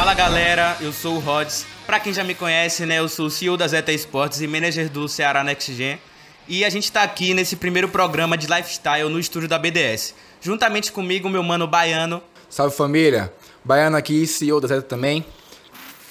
Fala 0.00 0.14
galera, 0.14 0.78
eu 0.80 0.94
sou 0.94 1.16
o 1.16 1.18
Rods. 1.18 1.66
Pra 1.84 2.00
quem 2.00 2.10
já 2.10 2.24
me 2.24 2.34
conhece, 2.34 2.86
né, 2.86 3.00
eu 3.00 3.06
sou 3.06 3.26
o 3.26 3.30
CEO 3.30 3.54
da 3.58 3.68
Zeta 3.68 3.92
Esportes 3.92 4.40
e 4.40 4.46
manager 4.46 4.88
do 4.88 5.06
Ceará 5.06 5.44
Next 5.44 5.74
Gen. 5.74 6.00
E 6.48 6.64
a 6.64 6.70
gente 6.70 6.90
tá 6.90 7.02
aqui 7.02 7.34
nesse 7.34 7.54
primeiro 7.54 7.86
programa 7.86 8.34
de 8.34 8.46
lifestyle 8.46 9.10
no 9.10 9.20
estúdio 9.20 9.46
da 9.46 9.58
BDS. 9.58 10.14
Juntamente 10.40 10.90
comigo, 10.90 11.28
meu 11.28 11.42
mano 11.42 11.66
Baiano. 11.66 12.22
Salve 12.48 12.74
família, 12.74 13.30
Baiano 13.62 13.94
aqui, 13.94 14.26
CEO 14.26 14.58
da 14.58 14.68
Zeta 14.68 14.80
também. 14.80 15.22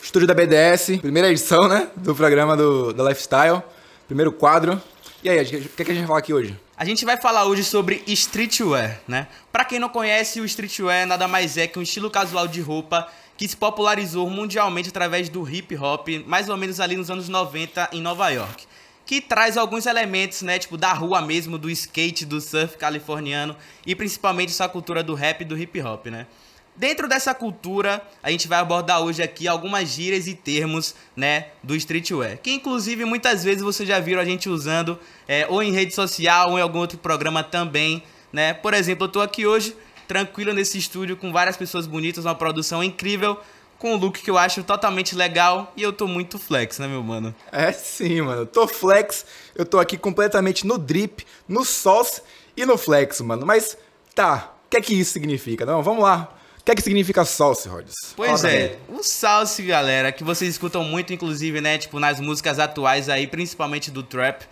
Estúdio 0.03 0.27
da 0.27 0.35
BDS, 0.35 0.99
primeira 1.01 1.27
edição, 1.31 1.67
né, 1.67 1.87
do 1.95 2.13
programa 2.13 2.55
do, 2.55 2.93
do 2.93 3.09
Lifestyle, 3.09 3.63
primeiro 4.05 4.31
quadro. 4.31 4.79
E 5.23 5.31
aí, 5.31 5.41
o 5.41 5.45
que, 5.45 5.83
que 5.83 5.91
a 5.91 5.95
gente 5.95 6.01
vai 6.01 6.07
falar 6.07 6.19
aqui 6.19 6.31
hoje? 6.31 6.55
A 6.77 6.85
gente 6.85 7.03
vai 7.03 7.17
falar 7.17 7.45
hoje 7.45 7.63
sobre 7.63 8.03
streetwear, 8.05 9.01
né? 9.07 9.27
Pra 9.51 9.65
quem 9.65 9.79
não 9.79 9.89
conhece, 9.89 10.39
o 10.39 10.45
streetwear 10.45 11.07
nada 11.07 11.27
mais 11.27 11.57
é 11.57 11.65
que 11.65 11.79
um 11.79 11.81
estilo 11.81 12.09
casual 12.11 12.47
de 12.47 12.61
roupa 12.61 13.07
que 13.39 13.47
se 13.47 13.55
popularizou 13.55 14.29
mundialmente 14.29 14.89
através 14.89 15.29
do 15.29 15.49
hip 15.49 15.73
hop, 15.77 16.09
mais 16.27 16.49
ou 16.49 16.57
menos 16.57 16.81
ali 16.81 16.97
nos 16.97 17.09
anos 17.09 17.29
90 17.29 17.91
em 17.93 18.01
Nova 18.01 18.27
York. 18.27 18.65
Que 19.05 19.21
traz 19.21 19.55
alguns 19.55 19.85
elementos, 19.85 20.41
né, 20.41 20.59
tipo 20.59 20.75
da 20.75 20.91
rua 20.91 21.21
mesmo, 21.21 21.57
do 21.57 21.69
skate, 21.69 22.25
do 22.25 22.41
surf 22.41 22.77
californiano 22.77 23.55
e 23.87 23.95
principalmente 23.95 24.49
essa 24.49 24.67
cultura 24.67 25.01
do 25.01 25.13
rap 25.13 25.39
e 25.39 25.45
do 25.45 25.57
hip 25.57 25.81
hop, 25.81 26.07
né? 26.07 26.27
Dentro 26.75 27.07
dessa 27.07 27.33
cultura, 27.33 28.05
a 28.21 28.29
gente 28.29 28.45
vai 28.45 28.59
abordar 28.59 29.01
hoje 29.01 29.23
aqui 29.23 29.47
algumas 29.47 29.87
gírias 29.87 30.27
e 30.27 30.33
termos, 30.33 30.93
né, 31.15 31.45
do 31.63 31.77
streetwear, 31.77 32.39
que 32.43 32.51
inclusive 32.51 33.05
muitas 33.05 33.41
vezes 33.41 33.61
vocês 33.61 33.87
já 33.87 34.01
viram 34.01 34.21
a 34.21 34.25
gente 34.25 34.49
usando 34.49 34.99
é, 35.25 35.47
ou 35.47 35.63
em 35.63 35.71
rede 35.71 35.95
social 35.95 36.51
ou 36.51 36.59
em 36.59 36.61
algum 36.61 36.79
outro 36.79 36.97
programa 36.97 37.41
também, 37.41 38.03
né? 38.33 38.53
Por 38.53 38.73
exemplo, 38.73 39.05
eu 39.05 39.09
tô 39.09 39.21
aqui 39.21 39.47
hoje 39.47 39.73
tranquilo 40.09 40.51
nesse 40.51 40.79
estúdio 40.79 41.15
com 41.15 41.31
várias 41.31 41.55
pessoas 41.55 41.85
bonitas, 41.85 42.25
uma 42.25 42.33
produção 42.33 42.83
incrível, 42.83 43.39
com 43.77 43.93
um 43.93 43.95
look 43.95 44.19
que 44.19 44.29
eu 44.29 44.39
acho 44.39 44.63
totalmente 44.63 45.15
legal 45.15 45.71
e 45.77 45.83
eu 45.83 45.93
tô 45.93 46.07
muito 46.07 46.39
flex, 46.39 46.79
né, 46.79 46.87
meu 46.87 47.03
mano? 47.03 47.33
É 47.51 47.71
sim, 47.71 48.19
mano. 48.21 48.41
Eu 48.41 48.45
tô 48.47 48.67
flex, 48.67 49.23
eu 49.55 49.65
tô 49.65 49.77
aqui 49.79 49.99
completamente 49.99 50.65
no 50.65 50.79
drip, 50.79 51.23
no 51.47 51.63
sauce 51.63 52.23
e 52.57 52.65
no 52.65 52.75
flex, 52.75 53.21
mano. 53.21 53.45
Mas 53.45 53.77
tá, 54.15 54.51
o 54.65 54.69
que 54.69 54.77
é 54.77 54.81
que 54.81 54.99
isso 54.99 55.13
significa? 55.13 55.63
Não, 55.63 55.83
vamos 55.83 56.03
lá. 56.03 56.35
O 56.59 56.63
que 56.63 56.71
é 56.71 56.75
que 56.75 56.81
significa 56.81 57.23
salsa, 57.23 57.69
Rods? 57.69 57.95
Pois 58.15 58.41
Fala 58.41 58.53
é, 58.53 58.77
o 58.89 59.03
salsa, 59.03 59.61
galera, 59.61 60.11
que 60.11 60.23
vocês 60.23 60.49
escutam 60.49 60.83
muito, 60.83 61.13
inclusive, 61.13 61.61
né, 61.61 61.77
tipo, 61.77 61.99
nas 61.99 62.19
músicas 62.19 62.57
atuais 62.57 63.09
aí, 63.09 63.27
principalmente 63.27 63.91
do 63.91 64.01
trap. 64.01 64.43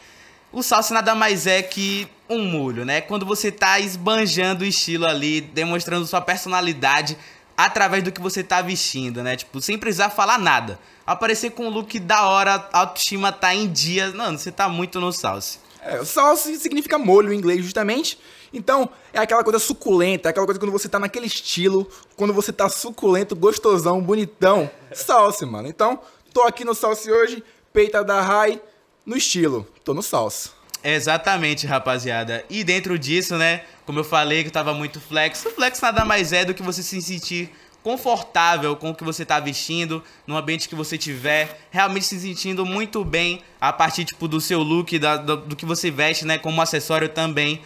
O 0.52 0.64
salsa 0.64 0.94
nada 0.94 1.14
mais 1.14 1.46
é 1.46 1.62
que 1.62 2.08
um 2.30 2.44
molho, 2.44 2.86
né? 2.86 3.02
Quando 3.02 3.26
você 3.26 3.52
tá 3.52 3.80
esbanjando 3.80 4.64
o 4.64 4.68
estilo 4.68 5.06
ali, 5.06 5.42
demonstrando 5.42 6.06
sua 6.08 6.22
personalidade 6.22 7.18
através 7.56 8.04
do 8.04 8.12
que 8.12 8.22
você 8.22 8.44
tá 8.44 8.62
vestindo, 8.62 9.22
né? 9.22 9.36
Tipo, 9.36 9.60
sem 9.62 9.78
precisar 9.78 10.10
falar 10.10 10.38
nada. 10.38 10.80
Aparecer 11.06 11.52
com 11.52 11.66
um 11.66 11.70
look 11.70 12.00
da 12.00 12.28
hora, 12.28 12.70
autoestima 12.72 13.32
tá 13.32 13.54
em 13.54 13.68
dia. 13.68 14.12
Mano, 14.14 14.38
você 14.38 14.52
tá 14.52 14.70
muito 14.70 15.02
no 15.02 15.12
salsa. 15.12 15.60
É, 15.82 16.00
o 16.00 16.06
salsa 16.06 16.54
significa 16.56 16.98
molho 16.98 17.34
em 17.34 17.38
inglês, 17.38 17.64
justamente. 17.64 18.18
Então, 18.54 18.90
é 19.12 19.20
aquela 19.20 19.44
coisa 19.44 19.60
suculenta, 19.60 20.30
é 20.30 20.32
aquela 20.32 20.46
coisa 20.46 20.60
quando 20.60 20.72
você 20.72 20.88
tá 20.88 20.98
naquele 20.98 21.26
estilo, 21.26 21.90
quando 22.16 22.34
você 22.34 22.54
tá 22.54 22.70
suculento, 22.70 23.36
gostosão, 23.36 24.02
bonitão. 24.02 24.70
Salsa, 24.94 25.46
mano. 25.46 25.68
Então, 25.68 26.00
tô 26.34 26.44
aqui 26.44 26.64
no 26.64 26.74
salsa 26.74 27.12
hoje, 27.12 27.44
peita 27.74 28.04
da 28.04 28.22
Rai, 28.22 28.62
no 29.08 29.16
estilo. 29.16 29.66
Tô 29.86 29.94
no 29.94 30.04
salsa. 30.04 30.52
Exatamente, 30.84 31.66
rapaziada. 31.66 32.46
E 32.50 32.64
dentro 32.64 33.00
disso, 33.00 33.38
né, 33.38 33.64
como 33.86 34.00
eu 34.00 34.04
falei 34.04 34.44
que 34.44 34.52
tava 34.52 34.74
muito 34.74 35.00
flex, 35.00 35.44
o 35.46 35.50
flex 35.50 35.80
nada 35.80 36.04
mais 36.04 36.34
é 36.34 36.44
do 36.44 36.54
que 36.54 36.62
você 36.62 36.84
se 36.84 37.02
sentir 37.02 37.50
confortável 37.82 38.76
com 38.76 38.90
o 38.90 38.96
que 38.96 39.04
você 39.04 39.24
tá 39.24 39.40
vestindo, 39.40 40.04
no 40.26 40.36
ambiente 40.36 40.68
que 40.68 40.76
você 40.76 40.98
tiver, 40.98 41.62
realmente 41.72 42.06
se 42.06 42.20
sentindo 42.20 42.66
muito 42.66 43.04
bem 43.06 43.42
a 43.62 43.72
partir 43.72 44.04
tipo 44.04 44.28
do 44.28 44.42
seu 44.42 44.62
look, 44.62 45.00
da, 45.00 45.16
do, 45.16 45.38
do 45.38 45.56
que 45.56 45.66
você 45.66 45.90
veste, 45.90 46.26
né, 46.26 46.38
como 46.38 46.62
acessório 46.62 47.08
também. 47.08 47.62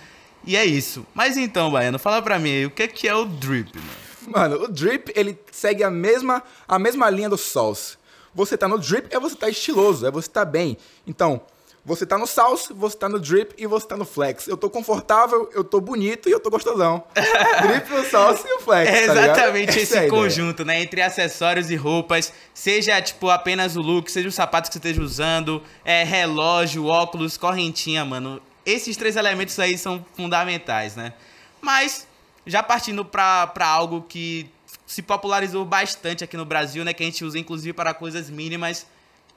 E 0.46 0.56
é 0.56 0.64
isso. 0.64 1.06
Mas 1.14 1.38
então, 1.38 1.72
Baiano, 1.72 1.98
fala 1.98 2.22
pra 2.22 2.38
mim 2.38 2.52
aí, 2.52 2.66
o 2.68 2.70
que 2.72 2.84
é, 2.84 2.88
que 2.88 3.08
é 3.08 3.16
o 3.16 3.26
drip, 3.26 3.76
mano? 3.76 4.12
Mano, 4.28 4.64
o 4.64 4.68
drip, 4.68 5.12
ele 5.16 5.38
segue 5.52 5.84
a 5.84 5.90
mesma, 5.90 6.44
a 6.68 6.78
mesma 6.78 7.10
linha 7.10 7.30
do 7.30 7.38
sauce. 7.38 7.98
Você 8.34 8.58
tá 8.58 8.68
no 8.68 8.78
drip 8.78 9.08
é 9.14 9.20
você 9.20 9.36
tá 9.36 9.50
estiloso, 9.50 10.06
é 10.06 10.12
você 10.12 10.30
tá 10.30 10.46
bem. 10.46 10.78
Então, 11.06 11.42
você 11.84 12.06
tá 12.06 12.18
no 12.18 12.28
salsa, 12.28 12.74
você 12.74 12.96
tá 12.96 13.10
no 13.10 13.20
drip 13.20 13.54
e 13.58 13.66
você 13.66 13.88
tá 13.88 13.98
no 13.98 14.06
flex. 14.06 14.48
Eu 14.48 14.56
tô 14.56 14.70
confortável, 14.70 15.50
eu 15.54 15.64
tô 15.64 15.82
bonito 15.82 16.30
e 16.30 16.32
eu 16.32 16.40
tô 16.40 16.50
gostosão. 16.50 17.04
drip, 17.16 17.94
o 17.94 18.06
salsa 18.06 18.48
e 18.48 18.54
o 18.54 18.60
flex. 18.60 18.90
É 18.90 19.08
tá 19.08 19.14
exatamente 19.14 19.80
esse 19.80 19.98
é 19.98 20.08
conjunto, 20.08 20.64
né? 20.64 20.82
Entre 20.82 21.02
acessórios 21.02 21.70
e 21.72 21.76
roupas. 21.76 22.32
Seja, 22.54 23.02
tipo, 23.02 23.30
apenas 23.30 23.76
o 23.76 23.82
look, 23.82 24.12
seja 24.12 24.30
o 24.30 24.32
sapato 24.32 24.70
que 24.70 24.74
você 24.74 24.80
esteja 24.80 25.02
usando, 25.02 25.62
é 25.84 26.04
relógio, 26.04 26.86
óculos, 26.86 27.36
correntinha, 27.38 28.06
mano 28.06 28.42
esses 28.66 28.96
três 28.98 29.16
elementos 29.16 29.58
aí 29.60 29.78
são 29.78 30.06
fundamentais, 30.16 30.96
né? 30.96 31.14
Mas, 31.60 32.08
já 32.46 32.62
partindo 32.64 33.04
para 33.04 33.52
algo 33.60 34.02
que 34.08 34.50
se 34.92 35.02
popularizou 35.02 35.64
bastante 35.64 36.22
aqui 36.22 36.36
no 36.36 36.44
Brasil, 36.44 36.84
né? 36.84 36.94
Que 36.94 37.02
a 37.02 37.06
gente 37.06 37.24
usa 37.24 37.40
inclusive 37.40 37.72
para 37.72 37.94
coisas 37.94 38.30
mínimas, 38.30 38.86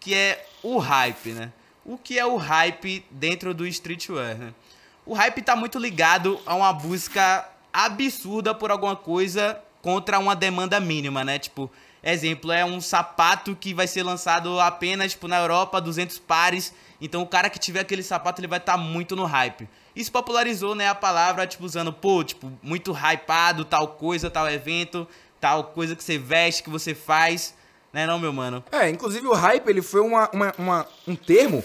que 0.01 0.13
é 0.13 0.45
o 0.65 0.79
hype, 0.79 1.31
né? 1.31 1.53
O 1.85 1.97
que 1.97 2.19
é 2.19 2.27
o 2.27 2.35
hype 2.35 3.07
dentro 3.09 3.55
do 3.55 3.65
streetwear, 3.65 4.37
né? 4.37 4.53
O 5.07 5.15
hype 5.15 5.39
está 5.39 5.55
muito 5.55 5.79
ligado 5.79 6.41
a 6.45 6.57
uma 6.57 6.73
busca 6.73 7.49
absurda 7.73 8.53
por 8.53 8.73
alguma 8.73 8.97
coisa 8.97 9.61
contra 9.81 10.19
uma 10.19 10.35
demanda 10.35 10.81
mínima, 10.81 11.23
né? 11.23 11.39
Tipo, 11.39 11.71
exemplo, 12.03 12.51
é 12.51 12.65
um 12.65 12.81
sapato 12.81 13.55
que 13.55 13.73
vai 13.73 13.87
ser 13.87 14.03
lançado 14.03 14.59
apenas 14.59 15.13
tipo, 15.13 15.29
na 15.29 15.39
Europa, 15.39 15.81
200 15.81 16.19
pares, 16.19 16.75
então 17.01 17.23
o 17.23 17.29
cara 17.29 17.49
que 17.49 17.61
tiver 17.61 17.79
aquele 17.79 18.03
sapato, 18.03 18.41
ele 18.41 18.49
vai 18.49 18.59
estar 18.59 18.73
tá 18.73 18.79
muito 18.79 19.15
no 19.15 19.25
hype. 19.25 19.69
Isso 19.95 20.11
popularizou, 20.11 20.75
né, 20.75 20.89
a 20.89 20.95
palavra, 20.95 21.47
tipo, 21.47 21.65
usando, 21.65 21.93
pô, 21.93 22.25
tipo, 22.25 22.53
muito 22.61 22.93
hypado, 22.93 23.65
tal 23.65 23.89
coisa, 23.89 24.29
tal 24.29 24.51
evento, 24.51 25.07
tal 25.45 25.65
coisa 25.65 25.95
que 25.95 26.03
você 26.03 26.17
veste, 26.17 26.63
que 26.63 26.71
você 26.71 26.95
faz, 26.95 27.55
né 27.93 28.07
não, 28.07 28.19
meu 28.19 28.33
mano? 28.33 28.65
É, 28.73 28.89
inclusive 28.89 29.27
o 29.27 29.35
hype, 29.35 29.69
ele 29.69 29.83
foi 29.83 30.01
uma, 30.01 30.31
uma, 30.33 30.55
uma 30.57 30.87
um 31.07 31.15
termo 31.15 31.63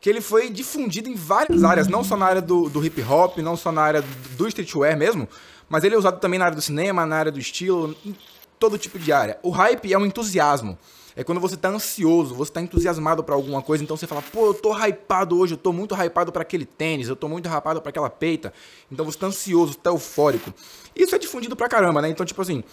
que 0.00 0.10
ele 0.10 0.20
foi 0.20 0.50
difundido 0.50 1.08
em 1.08 1.14
várias 1.14 1.62
áreas, 1.62 1.86
não 1.86 2.02
só 2.02 2.16
na 2.16 2.26
área 2.26 2.42
do, 2.42 2.68
do 2.68 2.84
hip 2.84 3.00
hop, 3.02 3.38
não 3.38 3.56
só 3.56 3.70
na 3.70 3.82
área 3.82 4.04
do 4.36 4.48
streetwear 4.48 4.96
mesmo, 4.98 5.28
mas 5.68 5.84
ele 5.84 5.94
é 5.94 5.98
usado 5.98 6.18
também 6.18 6.40
na 6.40 6.46
área 6.46 6.56
do 6.56 6.60
cinema, 6.60 7.06
na 7.06 7.14
área 7.14 7.30
do 7.30 7.38
estilo, 7.38 7.96
em 8.04 8.16
todo 8.58 8.76
tipo 8.76 8.98
de 8.98 9.12
área. 9.12 9.38
O 9.44 9.50
hype 9.50 9.92
é 9.92 9.96
um 9.96 10.04
entusiasmo. 10.04 10.76
É 11.16 11.22
quando 11.22 11.40
você 11.40 11.56
tá 11.56 11.68
ansioso, 11.68 12.34
você 12.34 12.50
tá 12.50 12.60
entusiasmado 12.60 13.22
para 13.22 13.36
alguma 13.36 13.62
coisa, 13.62 13.84
então 13.84 13.96
você 13.96 14.06
fala, 14.06 14.20
pô, 14.20 14.46
eu 14.46 14.54
tô 14.54 14.74
hypado 14.76 15.38
hoje, 15.38 15.54
eu 15.54 15.58
tô 15.58 15.72
muito 15.72 15.94
hypado 15.94 16.32
para 16.32 16.42
aquele 16.42 16.66
tênis, 16.66 17.08
eu 17.08 17.14
tô 17.14 17.28
muito 17.28 17.48
hypado 17.48 17.80
para 17.80 17.90
aquela 17.90 18.10
peita. 18.10 18.52
Então 18.90 19.04
você 19.04 19.16
tá 19.16 19.28
ansioso, 19.28 19.76
tá 19.76 19.90
eufórico. 19.90 20.52
Isso 20.94 21.14
é 21.14 21.18
difundido 21.18 21.54
pra 21.54 21.68
caramba, 21.68 22.02
né? 22.02 22.08
Então, 22.08 22.26
tipo 22.26 22.42
assim, 22.42 22.64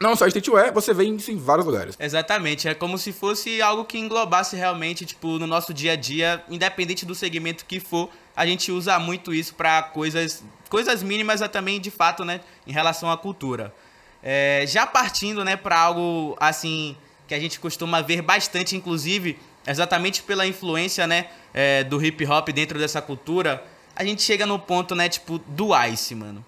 não 0.00 0.14
só 0.14 0.26
streetwear, 0.26 0.72
você 0.72 0.94
vê 0.94 1.04
isso 1.04 1.30
em 1.30 1.36
vários 1.36 1.66
lugares. 1.66 1.96
Exatamente, 1.98 2.68
é 2.68 2.74
como 2.74 2.96
se 2.96 3.12
fosse 3.12 3.60
algo 3.60 3.84
que 3.84 3.98
englobasse 3.98 4.54
realmente, 4.54 5.04
tipo, 5.04 5.38
no 5.38 5.46
nosso 5.46 5.74
dia 5.74 5.92
a 5.92 5.96
dia, 5.96 6.42
independente 6.48 7.04
do 7.04 7.14
segmento 7.14 7.64
que 7.64 7.80
for, 7.80 8.08
a 8.36 8.46
gente 8.46 8.70
usa 8.70 8.98
muito 8.98 9.34
isso 9.34 9.54
para 9.54 9.82
coisas, 9.82 10.44
coisas 10.68 11.02
mínimas 11.02 11.40
também, 11.50 11.80
de 11.80 11.90
fato, 11.90 12.24
né, 12.24 12.40
em 12.66 12.72
relação 12.72 13.10
à 13.10 13.16
cultura. 13.16 13.74
É, 14.22 14.64
já 14.66 14.86
partindo, 14.86 15.44
né, 15.44 15.56
para 15.56 15.78
algo 15.78 16.36
assim 16.38 16.96
que 17.26 17.34
a 17.34 17.40
gente 17.40 17.58
costuma 17.58 18.00
ver 18.00 18.22
bastante, 18.22 18.76
inclusive, 18.76 19.38
exatamente 19.66 20.22
pela 20.22 20.46
influência, 20.46 21.06
né, 21.06 21.28
é, 21.52 21.82
do 21.82 22.02
hip 22.02 22.24
hop 22.24 22.48
dentro 22.50 22.78
dessa 22.78 23.02
cultura, 23.02 23.64
a 23.96 24.04
gente 24.04 24.22
chega 24.22 24.46
no 24.46 24.60
ponto, 24.60 24.94
né, 24.94 25.08
tipo, 25.08 25.38
do 25.38 25.70
Ice, 25.86 26.14
mano. 26.14 26.44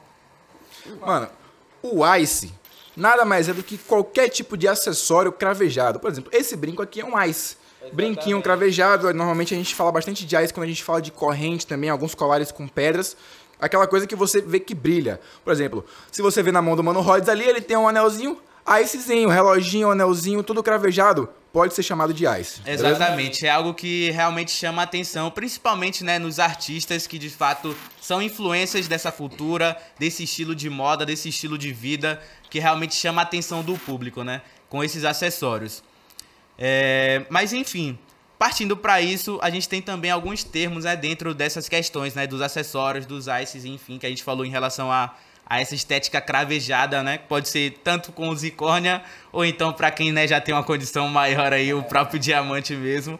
Mano, 1.00 1.28
o 1.82 2.06
Ice 2.16 2.59
nada 3.00 3.24
mais 3.24 3.48
é 3.48 3.52
do 3.52 3.62
que 3.62 3.78
qualquer 3.78 4.28
tipo 4.28 4.56
de 4.56 4.68
acessório 4.68 5.32
cravejado. 5.32 5.98
Por 5.98 6.10
exemplo, 6.10 6.30
esse 6.32 6.54
brinco 6.54 6.82
aqui 6.82 7.00
é 7.00 7.04
um 7.04 7.20
Ice. 7.24 7.56
Exatamente. 7.80 7.96
Brinquinho 7.96 8.42
cravejado, 8.42 9.12
normalmente 9.14 9.54
a 9.54 9.56
gente 9.56 9.74
fala 9.74 9.90
bastante 9.90 10.26
de 10.26 10.36
ice 10.36 10.52
quando 10.52 10.64
a 10.64 10.68
gente 10.68 10.84
fala 10.84 11.00
de 11.00 11.10
corrente 11.10 11.66
também, 11.66 11.88
alguns 11.88 12.14
colares 12.14 12.52
com 12.52 12.68
pedras. 12.68 13.16
Aquela 13.58 13.86
coisa 13.86 14.06
que 14.06 14.14
você 14.14 14.40
vê 14.40 14.60
que 14.60 14.74
brilha. 14.74 15.18
Por 15.42 15.50
exemplo, 15.50 15.84
se 16.12 16.20
você 16.20 16.42
vê 16.42 16.52
na 16.52 16.60
mão 16.60 16.76
do 16.76 16.84
Mano 16.84 17.00
Rhodes 17.00 17.28
ali, 17.28 17.42
ele 17.42 17.60
tem 17.60 17.76
um 17.76 17.88
anelzinho, 17.88 18.38
Icezinho, 18.70 19.28
reloginho, 19.28 19.90
anelzinho, 19.90 20.44
tudo 20.44 20.62
cravejado, 20.62 21.28
pode 21.52 21.74
ser 21.74 21.82
chamado 21.82 22.14
de 22.14 22.24
ice. 22.24 22.60
Exatamente, 22.64 23.40
beleza? 23.40 23.46
é 23.46 23.50
algo 23.50 23.74
que 23.74 24.10
realmente 24.12 24.52
chama 24.52 24.82
a 24.82 24.84
atenção, 24.84 25.28
principalmente 25.28 26.04
né, 26.04 26.20
nos 26.20 26.38
artistas 26.38 27.04
que 27.06 27.18
de 27.18 27.28
fato 27.28 27.76
são 28.00 28.22
influências 28.22 28.86
dessa 28.86 29.10
cultura, 29.10 29.76
desse 29.98 30.22
estilo 30.22 30.54
de 30.54 30.70
moda, 30.70 31.04
desse 31.04 31.28
estilo 31.28 31.58
de 31.58 31.72
vida, 31.72 32.22
que 32.48 32.60
realmente 32.60 32.94
chama 32.94 33.22
a 33.22 33.24
atenção 33.24 33.62
do 33.62 33.76
público, 33.76 34.22
né? 34.22 34.40
Com 34.68 34.84
esses 34.84 35.04
acessórios. 35.04 35.82
É, 36.56 37.24
mas 37.28 37.52
enfim, 37.52 37.98
partindo 38.38 38.76
para 38.76 39.00
isso, 39.00 39.38
a 39.42 39.50
gente 39.50 39.68
tem 39.68 39.82
também 39.82 40.12
alguns 40.12 40.44
termos 40.44 40.84
né, 40.84 40.94
dentro 40.94 41.34
dessas 41.34 41.68
questões, 41.68 42.14
né? 42.14 42.24
Dos 42.24 42.40
acessórios, 42.40 43.04
dos 43.04 43.26
ices, 43.26 43.64
enfim, 43.64 43.98
que 43.98 44.06
a 44.06 44.08
gente 44.08 44.22
falou 44.22 44.44
em 44.46 44.50
relação 44.50 44.92
a 44.92 45.12
a 45.50 45.60
essa 45.60 45.74
estética 45.74 46.20
cravejada, 46.20 47.02
né? 47.02 47.18
Pode 47.18 47.48
ser 47.48 47.80
tanto 47.82 48.12
com 48.12 48.28
o 48.28 48.36
zicórnia, 48.36 49.02
ou 49.32 49.44
então 49.44 49.72
para 49.72 49.90
quem 49.90 50.12
né, 50.12 50.28
já 50.28 50.40
tem 50.40 50.54
uma 50.54 50.62
condição 50.62 51.08
maior 51.08 51.52
aí, 51.52 51.74
o 51.74 51.82
próprio 51.82 52.20
diamante 52.20 52.72
mesmo. 52.76 53.18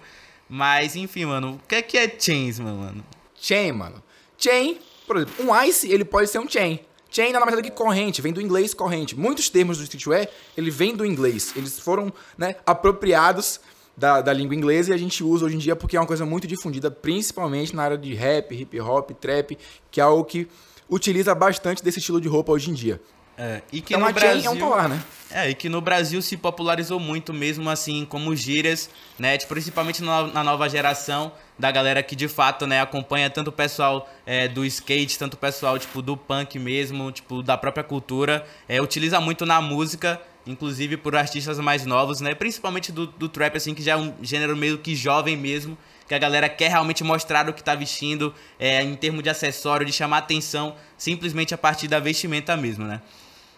Mas, 0.49 0.95
enfim, 0.95 1.25
mano, 1.25 1.55
o 1.55 1.67
que 1.67 1.75
é 1.75 1.83
que 1.83 1.99
é 1.99 2.09
chains, 2.17 2.61
mano? 2.61 3.05
Chain, 3.35 3.73
mano. 3.73 4.01
Chain, 4.39 4.79
por 5.09 5.17
exemplo, 5.17 5.45
um 5.45 5.63
ice, 5.65 5.91
ele 5.91 6.05
pode 6.05 6.31
ser 6.31 6.39
um 6.39 6.49
chain. 6.49 6.79
Chain 7.11 7.33
nada 7.33 7.45
mais 7.45 7.59
é 7.59 7.61
do 7.61 7.65
que 7.65 7.71
corrente, 7.73 8.23
vem 8.23 8.33
do 8.33 8.41
inglês 8.41 8.73
corrente. 8.73 9.19
Muitos 9.19 9.51
termos 9.51 9.79
do 9.79 9.83
streetwear, 9.83 10.29
ele 10.57 10.71
vem 10.71 10.95
do 10.95 11.05
inglês. 11.05 11.53
Eles 11.57 11.81
foram, 11.81 12.13
né, 12.39 12.55
apropriados 12.65 13.61
da, 13.97 14.21
da 14.21 14.33
língua 14.33 14.55
inglesa 14.55 14.93
e 14.93 14.95
a 14.95 14.97
gente 14.97 15.25
usa 15.25 15.47
hoje 15.47 15.57
em 15.57 15.59
dia 15.59 15.75
porque 15.75 15.97
é 15.97 16.01
uma 16.01 16.07
coisa 16.07 16.25
muito 16.25 16.47
difundida, 16.47 16.93
principalmente 16.93 17.75
na 17.75 17.83
área 17.83 17.99
de 17.99 18.15
rap, 18.15 18.55
hip 18.55 18.81
hop, 18.81 19.11
trap, 19.21 19.59
que 19.91 20.01
é 20.01 20.05
algo 20.05 20.25
que 20.25 20.49
utiliza 20.91 21.35
bastante 21.35 21.83
desse 21.83 21.99
estilo 21.99 22.21
de 22.21 22.29
roupa 22.29 22.53
hoje 22.53 22.71
em 22.71 22.75
dia. 22.75 23.01
É, 23.39 23.63
e 23.73 23.81
que 23.81 23.95
Então 23.95 24.07
no 24.07 24.13
Brasil, 24.13 24.51
é 24.51 24.55
um 24.55 24.59
colar, 24.59 24.87
né? 24.87 25.03
É, 25.31 25.49
e 25.49 25.55
que 25.55 25.71
no 25.71 25.81
Brasil 25.81 26.21
se 26.21 26.37
popularizou 26.37 27.01
muito 27.01 27.33
mesmo 27.33 27.71
assim, 27.71 28.05
como 28.05 28.37
gírias, 28.37 28.91
né? 29.19 29.39
Principalmente 29.39 30.03
na, 30.03 30.27
na 30.27 30.45
nova 30.45 30.69
geração 30.69 31.33
da 31.59 31.71
galera 31.71 32.03
que 32.03 32.15
de 32.15 32.29
fato, 32.29 32.67
né, 32.67 32.83
acompanha 32.83 33.31
tanto 33.31 33.49
o 33.49 33.53
pessoal 33.53 34.11
é, 34.27 34.47
do 34.47 34.63
skate, 34.65 35.19
tanto 35.19 35.35
o 35.35 35.37
pessoal, 35.39 35.79
tipo, 35.79 36.03
do 36.03 36.19
punk 36.19 36.59
mesmo, 36.59 37.11
tipo, 37.13 37.43
da 37.43 37.57
própria 37.57 37.83
cultura. 37.83 38.45
É, 38.69 38.81
utiliza 38.83 39.19
muito 39.21 39.47
na 39.47 39.59
música, 39.59 40.21
inclusive 40.47 40.99
por 40.99 41.17
artistas 41.17 41.59
mais 41.59 41.87
novos, 41.87 42.21
né? 42.21 42.35
Principalmente 42.35 42.93
do, 42.93 43.07
do 43.07 43.27
trap, 43.27 43.57
assim, 43.57 43.73
que 43.73 43.83
já 43.83 43.93
é 43.93 43.97
um 43.97 44.13
gênero 44.21 44.55
meio 44.55 44.77
que 44.77 44.95
jovem 44.95 45.35
mesmo. 45.35 45.79
Que 46.11 46.15
a 46.17 46.19
galera 46.19 46.49
quer 46.49 46.71
realmente 46.71 47.05
mostrar 47.05 47.49
o 47.49 47.53
que 47.53 47.63
tá 47.63 47.73
vestindo, 47.77 48.35
é, 48.59 48.83
em 48.83 48.97
termos 48.97 49.23
de 49.23 49.31
acessório, 49.31 49.87
de 49.87 49.93
chamar 49.93 50.19
atenção, 50.19 50.75
simplesmente 50.99 51.55
a 51.55 51.57
partir 51.57 51.87
da 51.87 52.01
vestimenta 52.01 52.57
mesmo, 52.57 52.85
né? 52.85 53.01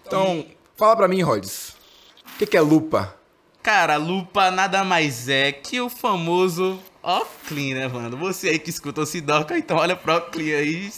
Então, 0.07 0.45
fala 0.77 0.95
pra 0.95 1.09
mim, 1.09 1.23
Rhodes. 1.23 1.71
O 2.35 2.37
que, 2.39 2.45
que 2.45 2.55
é 2.55 2.61
lupa? 2.61 3.17
Cara, 3.63 3.97
lupa 3.97 4.51
nada 4.51 4.85
mais 4.85 5.31
é 5.31 5.51
que 5.51 5.81
o 5.81 5.89
famoso 5.89 6.79
Oclean, 7.03 7.75
né, 7.75 7.89
mano? 7.89 8.19
Você 8.19 8.51
aí 8.51 8.59
que 8.59 8.69
escuta 8.69 9.01
o 9.01 9.07
Sidoca, 9.07 9.57
então 9.57 9.79
olha 9.79 9.97
pro 9.97 10.15
Oclean 10.15 10.59
aí. 10.59 10.93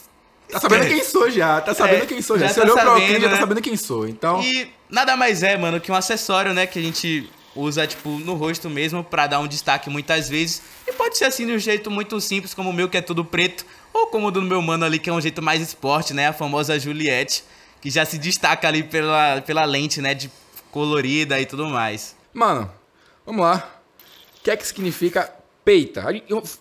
Tá 0.50 0.58
sabendo 0.58 0.88
quem 0.88 1.04
sou 1.04 1.30
já, 1.30 1.60
tá 1.60 1.72
sabendo 1.72 2.02
É, 2.02 2.06
quem 2.06 2.20
sou 2.20 2.36
já. 2.36 2.48
já 2.48 2.52
Você 2.54 2.60
tá 2.62 2.66
olhou 2.66 2.76
sabendo, 2.76 2.94
alguém, 2.94 3.20
já 3.20 3.28
tá 3.28 3.34
né? 3.34 3.40
sabendo 3.40 3.62
quem 3.62 3.76
sou. 3.76 4.08
Então, 4.08 4.42
E 4.42 4.66
nada 4.90 5.16
mais 5.16 5.44
é, 5.44 5.56
mano, 5.56 5.80
que 5.80 5.92
um 5.92 5.94
acessório, 5.94 6.52
né, 6.52 6.66
que 6.66 6.80
a 6.80 6.82
gente 6.82 7.30
usa, 7.54 7.86
tipo, 7.86 8.10
no 8.18 8.34
rosto 8.34 8.68
mesmo 8.68 9.02
pra 9.04 9.26
dar 9.26 9.40
um 9.40 9.46
destaque 9.46 9.88
muitas 9.88 10.28
vezes. 10.28 10.62
E 10.86 10.92
pode 10.92 11.16
ser 11.16 11.26
assim 11.26 11.46
de 11.46 11.52
um 11.52 11.58
jeito 11.58 11.90
muito 11.90 12.20
simples, 12.20 12.54
como 12.54 12.70
o 12.70 12.72
meu, 12.72 12.88
que 12.88 12.96
é 12.96 13.00
tudo 13.00 13.24
preto, 13.24 13.64
ou 13.92 14.08
como 14.08 14.28
o 14.28 14.30
do 14.30 14.42
meu 14.42 14.60
mano 14.60 14.84
ali, 14.84 14.98
que 14.98 15.08
é 15.08 15.12
um 15.12 15.20
jeito 15.20 15.40
mais 15.40 15.62
esporte, 15.62 16.12
né, 16.12 16.28
a 16.28 16.32
famosa 16.32 16.78
Juliette, 16.78 17.44
que 17.80 17.90
já 17.90 18.04
se 18.04 18.18
destaca 18.18 18.66
ali 18.66 18.82
pela, 18.82 19.40
pela 19.42 19.64
lente, 19.64 20.00
né, 20.00 20.14
de 20.14 20.30
colorida 20.70 21.40
e 21.40 21.46
tudo 21.46 21.66
mais. 21.68 22.16
mano, 22.32 22.70
vamos 23.24 23.42
lá. 23.42 23.70
O 24.38 24.42
que 24.42 24.50
é 24.50 24.56
que 24.56 24.66
significa 24.66 25.32
peita? 25.64 26.02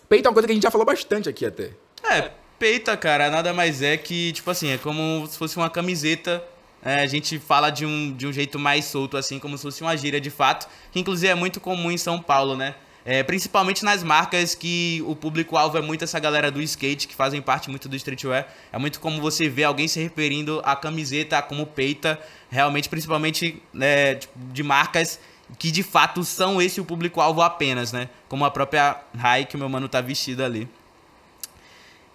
Peita 0.08 0.28
é 0.28 0.30
uma 0.30 0.34
coisa 0.34 0.46
que 0.46 0.52
a 0.52 0.54
gente 0.54 0.62
já 0.62 0.70
falou 0.70 0.86
bastante 0.86 1.28
aqui 1.28 1.44
até. 1.44 1.70
É, 2.02 2.30
peita, 2.58 2.96
cara, 2.96 3.30
nada 3.30 3.52
mais 3.52 3.82
é 3.82 3.96
que, 3.96 4.32
tipo 4.32 4.50
assim, 4.50 4.70
é 4.70 4.78
como 4.78 5.26
se 5.26 5.36
fosse 5.36 5.56
uma 5.56 5.68
camiseta. 5.68 6.42
É, 6.84 7.00
a 7.00 7.06
gente 7.06 7.38
fala 7.38 7.70
de 7.70 7.86
um, 7.86 8.12
de 8.12 8.26
um 8.26 8.32
jeito 8.32 8.58
mais 8.58 8.84
solto, 8.84 9.16
assim, 9.16 9.38
como 9.38 9.56
se 9.56 9.62
fosse 9.62 9.82
uma 9.82 9.96
gíria 9.96 10.20
de 10.20 10.30
fato, 10.30 10.68
que 10.92 11.00
inclusive 11.00 11.28
é 11.28 11.34
muito 11.34 11.60
comum 11.60 11.90
em 11.90 11.96
São 11.96 12.20
Paulo, 12.20 12.56
né? 12.56 12.74
É, 13.06 13.22
principalmente 13.22 13.84
nas 13.84 14.02
marcas 14.02 14.54
que 14.54 15.02
o 15.06 15.14
público-alvo 15.14 15.76
é 15.76 15.82
muito 15.82 16.04
essa 16.04 16.18
galera 16.18 16.50
do 16.50 16.62
skate, 16.62 17.06
que 17.06 17.14
fazem 17.14 17.42
parte 17.42 17.68
muito 17.68 17.86
do 17.86 17.96
streetwear. 17.96 18.46
É 18.72 18.78
muito 18.78 18.98
como 18.98 19.20
você 19.20 19.46
vê 19.46 19.64
alguém 19.64 19.86
se 19.86 20.00
referindo 20.00 20.62
à 20.64 20.74
camiseta 20.74 21.40
como 21.42 21.66
peita, 21.66 22.18
realmente, 22.50 22.88
principalmente 22.88 23.62
né, 23.74 24.14
tipo, 24.14 24.32
de 24.52 24.62
marcas 24.62 25.20
que 25.58 25.70
de 25.70 25.82
fato 25.82 26.24
são 26.24 26.60
esse 26.60 26.80
o 26.80 26.84
público-alvo 26.84 27.42
apenas, 27.42 27.92
né? 27.92 28.08
Como 28.28 28.44
a 28.44 28.50
própria 28.50 29.00
Rai 29.16 29.44
que 29.44 29.56
meu 29.56 29.68
mano 29.68 29.88
tá 29.88 30.00
vestido 30.00 30.42
ali. 30.42 30.68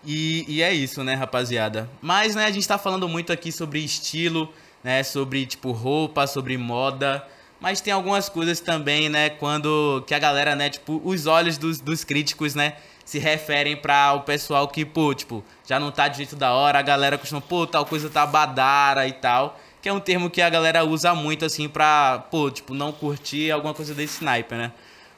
E, 0.05 0.45
e 0.47 0.61
é 0.61 0.73
isso, 0.73 1.03
né, 1.03 1.13
rapaziada? 1.13 1.89
Mas, 2.01 2.35
né, 2.35 2.45
a 2.45 2.51
gente 2.51 2.67
tá 2.67 2.77
falando 2.77 3.07
muito 3.07 3.33
aqui 3.33 3.51
sobre 3.51 3.79
estilo, 3.79 4.51
né, 4.83 5.03
sobre, 5.03 5.45
tipo, 5.45 5.71
roupa, 5.71 6.25
sobre 6.25 6.57
moda. 6.57 7.25
Mas 7.59 7.81
tem 7.81 7.91
algumas 7.91 8.29
coisas 8.29 8.59
também, 8.59 9.09
né, 9.09 9.29
quando 9.29 10.03
que 10.07 10.13
a 10.13 10.19
galera, 10.19 10.55
né, 10.55 10.69
tipo, 10.69 11.01
os 11.03 11.25
olhos 11.25 11.57
dos, 11.57 11.81
dos 11.81 12.03
críticos, 12.03 12.55
né, 12.55 12.75
se 13.03 13.19
referem 13.19 13.75
para 13.75 14.13
o 14.13 14.21
pessoal 14.21 14.67
que, 14.67 14.85
pô, 14.85 15.13
tipo, 15.13 15.43
já 15.67 15.79
não 15.79 15.91
tá 15.91 16.07
de 16.07 16.17
jeito 16.17 16.35
da 16.35 16.53
hora, 16.53 16.79
a 16.79 16.81
galera 16.81 17.17
costuma, 17.17 17.41
pô, 17.41 17.65
tal 17.67 17.85
coisa 17.85 18.09
tá 18.09 18.25
badara 18.25 19.07
e 19.07 19.11
tal. 19.13 19.59
Que 19.81 19.89
é 19.89 19.93
um 19.93 19.99
termo 19.99 20.29
que 20.29 20.41
a 20.41 20.49
galera 20.49 20.83
usa 20.83 21.15
muito, 21.15 21.43
assim, 21.43 21.67
pra, 21.67 22.25
pô, 22.29 22.51
tipo, 22.51 22.73
não 22.73 22.91
curtir 22.91 23.49
alguma 23.49 23.73
coisa 23.73 23.93
desse 23.95 24.23
naipe, 24.23 24.53
né? 24.55 24.71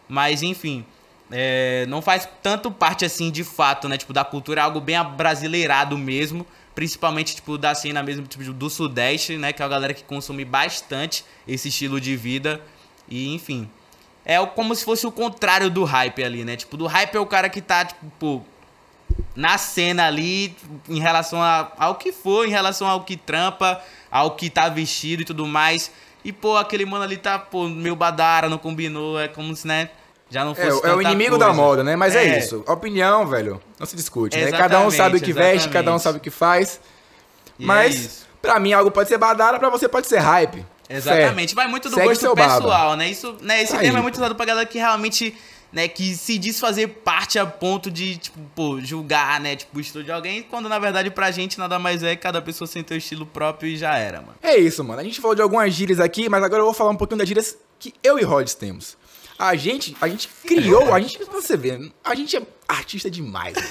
Mas, 0.07 0.41
enfim, 0.41 0.85
é, 1.31 1.85
não 1.87 2.01
faz 2.01 2.27
tanto 2.43 2.69
parte 2.71 3.05
assim 3.05 3.31
de 3.31 3.43
fato, 3.43 3.87
né? 3.87 3.97
Tipo, 3.97 4.13
da 4.13 4.23
cultura, 4.23 4.61
é 4.61 4.63
algo 4.63 4.79
bem 4.81 4.95
abrasileirado 4.95 5.97
mesmo. 5.97 6.45
Principalmente, 6.75 7.35
tipo, 7.35 7.57
da 7.57 7.75
cena 7.75 8.01
mesmo 8.01 8.25
tipo, 8.25 8.43
do 8.53 8.69
Sudeste, 8.69 9.37
né? 9.37 9.51
Que 9.51 9.61
é 9.61 9.65
a 9.65 9.67
galera 9.67 9.93
que 9.93 10.03
consome 10.03 10.45
bastante 10.45 11.25
esse 11.47 11.67
estilo 11.67 11.99
de 11.99 12.15
vida. 12.15 12.61
E, 13.09 13.33
enfim. 13.33 13.69
É 14.23 14.43
como 14.45 14.73
se 14.75 14.85
fosse 14.85 15.05
o 15.07 15.11
contrário 15.11 15.69
do 15.69 15.83
hype 15.83 16.23
ali, 16.23 16.45
né? 16.45 16.55
Tipo, 16.55 16.77
do 16.77 16.85
hype 16.87 17.15
é 17.15 17.19
o 17.19 17.25
cara 17.25 17.49
que 17.49 17.59
tá, 17.61 17.83
tipo, 17.85 18.45
na 19.35 19.57
cena 19.57 20.05
ali 20.07 20.55
em 20.87 20.99
relação 20.99 21.41
a- 21.41 21.71
ao 21.77 21.95
que 21.95 22.11
for, 22.11 22.45
em 22.47 22.51
relação 22.51 22.87
ao 22.87 23.03
que 23.03 23.17
trampa, 23.17 23.81
ao 24.11 24.31
que 24.35 24.49
tá 24.49 24.69
vestido 24.69 25.23
e 25.23 25.25
tudo 25.25 25.45
mais. 25.47 25.91
E, 26.23 26.31
pô, 26.31 26.55
aquele 26.55 26.85
mano 26.85 27.03
ali 27.03 27.17
tá, 27.17 27.39
pô, 27.39 27.67
meio 27.67 27.95
badara, 27.95 28.47
não 28.47 28.57
combinou. 28.59 29.19
É 29.19 29.27
como 29.27 29.55
se, 29.55 29.65
né? 29.67 29.89
Já 30.31 30.45
não 30.45 30.55
fosse 30.55 30.67
É, 30.69 30.73
o- 30.73 30.85
é 30.87 30.95
o 30.95 31.01
inimigo 31.01 31.31
coisa. 31.31 31.45
da 31.47 31.53
moda, 31.53 31.83
né? 31.83 31.95
Mas 31.97 32.15
é, 32.15 32.23
É. 32.25 32.39
isso. 32.39 32.63
Opinião, 32.65 33.27
velho, 33.27 33.61
não 33.77 33.85
se 33.85 33.95
discute, 33.95 34.37
né? 34.37 34.49
Cada 34.51 34.79
um 34.79 34.87
Exatamente, 34.87 34.95
sabe 34.97 35.17
o 35.17 35.21
que 35.21 35.33
veste, 35.33 35.67
cada 35.67 35.91
um 35.91 35.95
exatamente. 35.95 36.01
sabe 36.03 36.17
o 36.17 36.21
que 36.21 36.29
faz. 36.29 36.79
E 37.59 37.63
é 37.63 37.67
Mas, 37.67 37.95
isso. 37.95 38.27
pra 38.41 38.57
mim, 38.59 38.71
algo 38.73 38.89
pode 38.89 39.09
ser 39.09 39.17
badara, 39.17 39.59
pra 39.59 39.69
você 39.69 39.87
pode 39.89 40.07
ser 40.07 40.19
hype. 40.19 40.65
Exatamente. 40.89 41.53
Vai 41.53 41.67
muito 41.67 41.89
do 41.89 41.95
Segue 41.95 42.07
gosto 42.07 42.21
seu 42.21 42.33
baba. 42.35 42.55
pessoal, 42.55 42.95
né? 42.97 43.09
Isso, 43.09 43.35
né? 43.41 43.61
Esse 43.61 43.75
Aí. 43.75 43.81
termo 43.83 43.97
é 43.97 44.01
muito 44.01 44.15
usado 44.15 44.33
pra 44.35 44.45
galera 44.45 44.65
que 44.65 44.77
realmente, 44.77 45.35
né, 45.71 45.87
que 45.87 46.15
se 46.15 46.37
diz 46.37 46.59
fazer 46.59 46.87
parte 46.87 47.37
a 47.39 47.45
ponto 47.45 47.89
de, 47.91 48.17
tipo, 48.17 48.39
pô, 48.55 48.79
julgar, 48.81 49.39
né, 49.39 49.55
tipo, 49.55 49.77
o 49.77 49.81
estilo 49.81 50.03
de 50.03 50.11
alguém, 50.11 50.43
quando 50.43 50.67
na 50.67 50.77
verdade 50.79 51.09
pra 51.09 51.31
gente 51.31 51.57
nada 51.59 51.77
mais 51.79 52.03
é 52.03 52.15
que 52.15 52.21
cada 52.21 52.41
pessoa 52.41 52.67
tem 52.67 52.83
seu 52.87 52.97
estilo 52.97 53.25
próprio 53.25 53.69
e 53.69 53.77
já 53.77 53.97
era, 53.97 54.19
mano. 54.21 54.35
É 54.41 54.57
isso, 54.57 54.83
mano. 54.83 54.99
A 54.99 55.03
gente 55.03 55.19
falou 55.21 55.35
de 55.35 55.41
algumas 55.41 55.73
gírias 55.73 55.99
aqui, 55.99 56.27
mas 56.29 56.43
agora 56.43 56.61
eu 56.61 56.65
vou 56.65 56.73
falar 56.73 56.89
um 56.91 56.95
pouquinho 56.97 57.19
das 57.19 57.27
gírias 57.27 57.57
que 57.79 57.93
eu 58.03 58.19
e 58.19 58.23
Rods 58.23 58.53
temos. 58.53 58.97
A 59.41 59.55
gente, 59.55 59.97
a 59.99 60.07
gente 60.07 60.29
criou, 60.45 60.93
a 60.93 60.99
gente, 60.99 61.17
você 61.23 61.57
ver, 61.57 61.91
a 62.03 62.13
gente 62.13 62.37
é 62.37 62.43
artista 62.67 63.09
demais, 63.09 63.55
mano. 63.55 63.67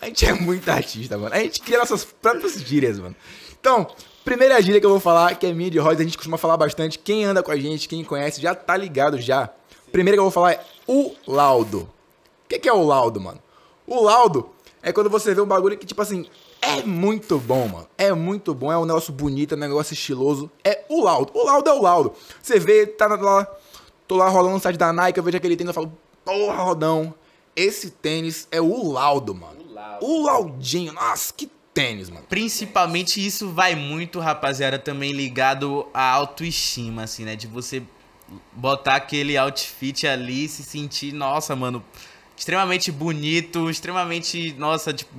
A 0.00 0.06
gente 0.06 0.24
é 0.24 0.32
muito 0.32 0.68
artista, 0.68 1.18
mano. 1.18 1.34
A 1.34 1.40
gente 1.40 1.60
cria 1.60 1.76
nossas 1.76 2.04
próprias 2.04 2.54
gírias, 2.54 3.00
mano. 3.00 3.16
Então, 3.58 3.84
primeira 4.24 4.62
gíria 4.62 4.78
que 4.78 4.86
eu 4.86 4.90
vou 4.90 5.00
falar, 5.00 5.34
que 5.34 5.44
é 5.44 5.52
minha 5.52 5.72
de 5.72 5.80
a 5.80 5.94
gente 5.94 6.16
costuma 6.16 6.38
falar 6.38 6.56
bastante. 6.56 7.00
Quem 7.00 7.24
anda 7.24 7.42
com 7.42 7.50
a 7.50 7.56
gente, 7.56 7.88
quem 7.88 8.04
conhece, 8.04 8.40
já 8.40 8.54
tá 8.54 8.76
ligado 8.76 9.20
já. 9.20 9.50
Primeira 9.90 10.16
que 10.16 10.20
eu 10.20 10.24
vou 10.24 10.30
falar 10.30 10.52
é 10.52 10.64
o 10.86 11.16
laudo. 11.26 11.80
O 12.44 12.48
que, 12.48 12.60
que 12.60 12.68
é 12.68 12.72
o 12.72 12.86
laudo, 12.86 13.20
mano? 13.20 13.42
O 13.88 14.00
laudo 14.00 14.50
é 14.80 14.92
quando 14.92 15.10
você 15.10 15.34
vê 15.34 15.40
um 15.40 15.46
bagulho 15.46 15.76
que, 15.76 15.84
tipo 15.84 16.00
assim, 16.00 16.26
é 16.62 16.84
muito 16.84 17.38
bom, 17.38 17.66
mano. 17.66 17.88
É 17.98 18.12
muito 18.12 18.54
bom, 18.54 18.70
é 18.70 18.78
um 18.78 18.84
negócio 18.84 19.12
bonito, 19.12 19.54
é 19.54 19.56
um 19.56 19.60
negócio 19.60 19.94
estiloso. 19.94 20.48
É 20.62 20.84
o 20.88 21.02
laudo. 21.02 21.32
O 21.34 21.44
laudo 21.44 21.68
é 21.68 21.72
o 21.72 21.82
laudo. 21.82 22.12
Você 22.40 22.60
vê, 22.60 22.86
tá 22.86 23.08
lá, 23.08 23.48
tô 24.08 24.16
lá 24.16 24.28
rolando 24.28 24.54
no 24.54 24.60
site 24.60 24.78
da 24.78 24.92
Nike, 24.92 25.18
eu 25.18 25.22
vejo 25.22 25.36
aquele 25.36 25.54
tênis 25.54 25.70
e 25.70 25.74
falo, 25.74 25.92
porra, 26.24 26.62
Rodão, 26.62 27.14
esse 27.54 27.90
tênis 27.90 28.48
é 28.50 28.60
o 28.60 28.90
laudo, 28.90 29.34
mano. 29.34 29.58
O 30.00 30.22
laudinho, 30.24 30.92
nossa, 30.92 31.32
que 31.32 31.48
tênis, 31.74 32.08
mano. 32.08 32.24
Principalmente 32.28 33.24
isso 33.24 33.50
vai 33.50 33.74
muito, 33.74 34.18
rapaziada, 34.18 34.78
também 34.78 35.12
ligado 35.12 35.86
à 35.92 36.10
autoestima, 36.10 37.04
assim, 37.04 37.24
né? 37.24 37.36
De 37.36 37.46
você 37.46 37.82
botar 38.52 38.96
aquele 38.96 39.36
outfit 39.36 40.06
ali 40.06 40.44
e 40.44 40.48
se 40.48 40.62
sentir, 40.62 41.12
nossa, 41.12 41.54
mano, 41.54 41.84
extremamente 42.36 42.90
bonito, 42.90 43.70
extremamente, 43.70 44.54
nossa, 44.54 44.92
tipo, 44.92 45.12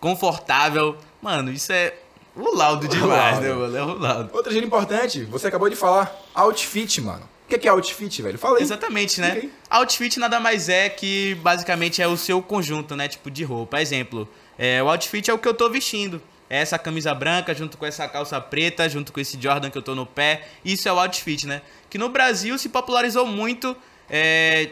confortável. 0.00 0.96
Mano, 1.20 1.50
isso 1.50 1.72
é 1.72 1.94
o 2.34 2.54
laudo 2.54 2.86
demais, 2.88 3.40
né, 3.40 3.48
laudo. 3.48 3.60
mano? 3.62 3.76
É 3.76 3.82
o 3.82 3.98
laudo. 3.98 4.30
Outra 4.32 4.52
gíria 4.52 4.66
importante, 4.66 5.24
você 5.24 5.48
acabou 5.48 5.68
de 5.68 5.76
falar, 5.76 6.14
outfit, 6.34 7.00
mano. 7.00 7.28
O 7.46 7.48
que 7.48 7.58
que 7.58 7.68
é 7.68 7.70
outfit, 7.70 8.22
velho? 8.22 8.36
Fala 8.36 8.56
aí. 8.56 8.62
Exatamente, 8.62 9.20
né? 9.20 9.36
Ok. 9.36 9.52
Outfit 9.70 10.18
nada 10.18 10.40
mais 10.40 10.68
é 10.68 10.88
que 10.88 11.36
basicamente 11.36 12.02
é 12.02 12.08
o 12.08 12.16
seu 12.16 12.42
conjunto, 12.42 12.96
né? 12.96 13.06
Tipo 13.06 13.30
de 13.30 13.44
roupa. 13.44 13.80
Exemplo, 13.80 14.28
é, 14.58 14.82
o 14.82 14.88
outfit 14.88 15.30
é 15.30 15.32
o 15.32 15.38
que 15.38 15.46
eu 15.46 15.54
tô 15.54 15.70
vestindo. 15.70 16.20
É 16.50 16.60
essa 16.60 16.76
camisa 16.76 17.14
branca 17.14 17.54
junto 17.54 17.78
com 17.78 17.86
essa 17.86 18.08
calça 18.08 18.40
preta, 18.40 18.88
junto 18.88 19.12
com 19.12 19.20
esse 19.20 19.40
Jordan 19.40 19.70
que 19.70 19.78
eu 19.78 19.82
tô 19.82 19.94
no 19.94 20.04
pé. 20.04 20.48
Isso 20.64 20.88
é 20.88 20.92
o 20.92 20.98
outfit, 20.98 21.46
né? 21.46 21.62
Que 21.88 21.98
no 21.98 22.08
Brasil 22.08 22.58
se 22.58 22.68
popularizou 22.68 23.24
muito 23.24 23.76
é, 24.10 24.70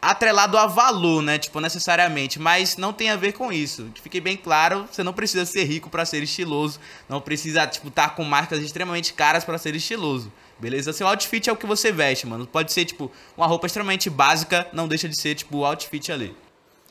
atrelado 0.00 0.56
a 0.56 0.66
valor, 0.66 1.22
né? 1.22 1.38
Tipo, 1.38 1.60
necessariamente. 1.60 2.38
Mas 2.38 2.78
não 2.78 2.92
tem 2.92 3.10
a 3.10 3.16
ver 3.16 3.32
com 3.32 3.52
isso. 3.52 3.90
Que 3.94 4.00
fique 4.00 4.18
bem 4.18 4.36
claro, 4.36 4.88
você 4.90 5.02
não 5.02 5.12
precisa 5.12 5.44
ser 5.44 5.64
rico 5.64 5.90
para 5.90 6.06
ser 6.06 6.22
estiloso. 6.22 6.80
Não 7.06 7.20
precisa, 7.20 7.66
tipo, 7.66 7.88
estar 7.88 8.08
tá 8.08 8.14
com 8.14 8.24
marcas 8.24 8.60
extremamente 8.62 9.12
caras 9.12 9.44
para 9.44 9.58
ser 9.58 9.74
estiloso. 9.74 10.32
Beleza? 10.58 10.92
Seu 10.92 11.06
outfit 11.06 11.48
é 11.48 11.52
o 11.52 11.56
que 11.56 11.66
você 11.66 11.90
veste, 11.90 12.26
mano. 12.26 12.46
Pode 12.46 12.72
ser, 12.72 12.84
tipo, 12.84 13.10
uma 13.36 13.46
roupa 13.46 13.66
extremamente 13.66 14.08
básica, 14.08 14.66
não 14.72 14.86
deixa 14.86 15.08
de 15.08 15.20
ser, 15.20 15.34
tipo, 15.34 15.58
o 15.58 15.64
outfit 15.64 16.12
ali. 16.12 16.36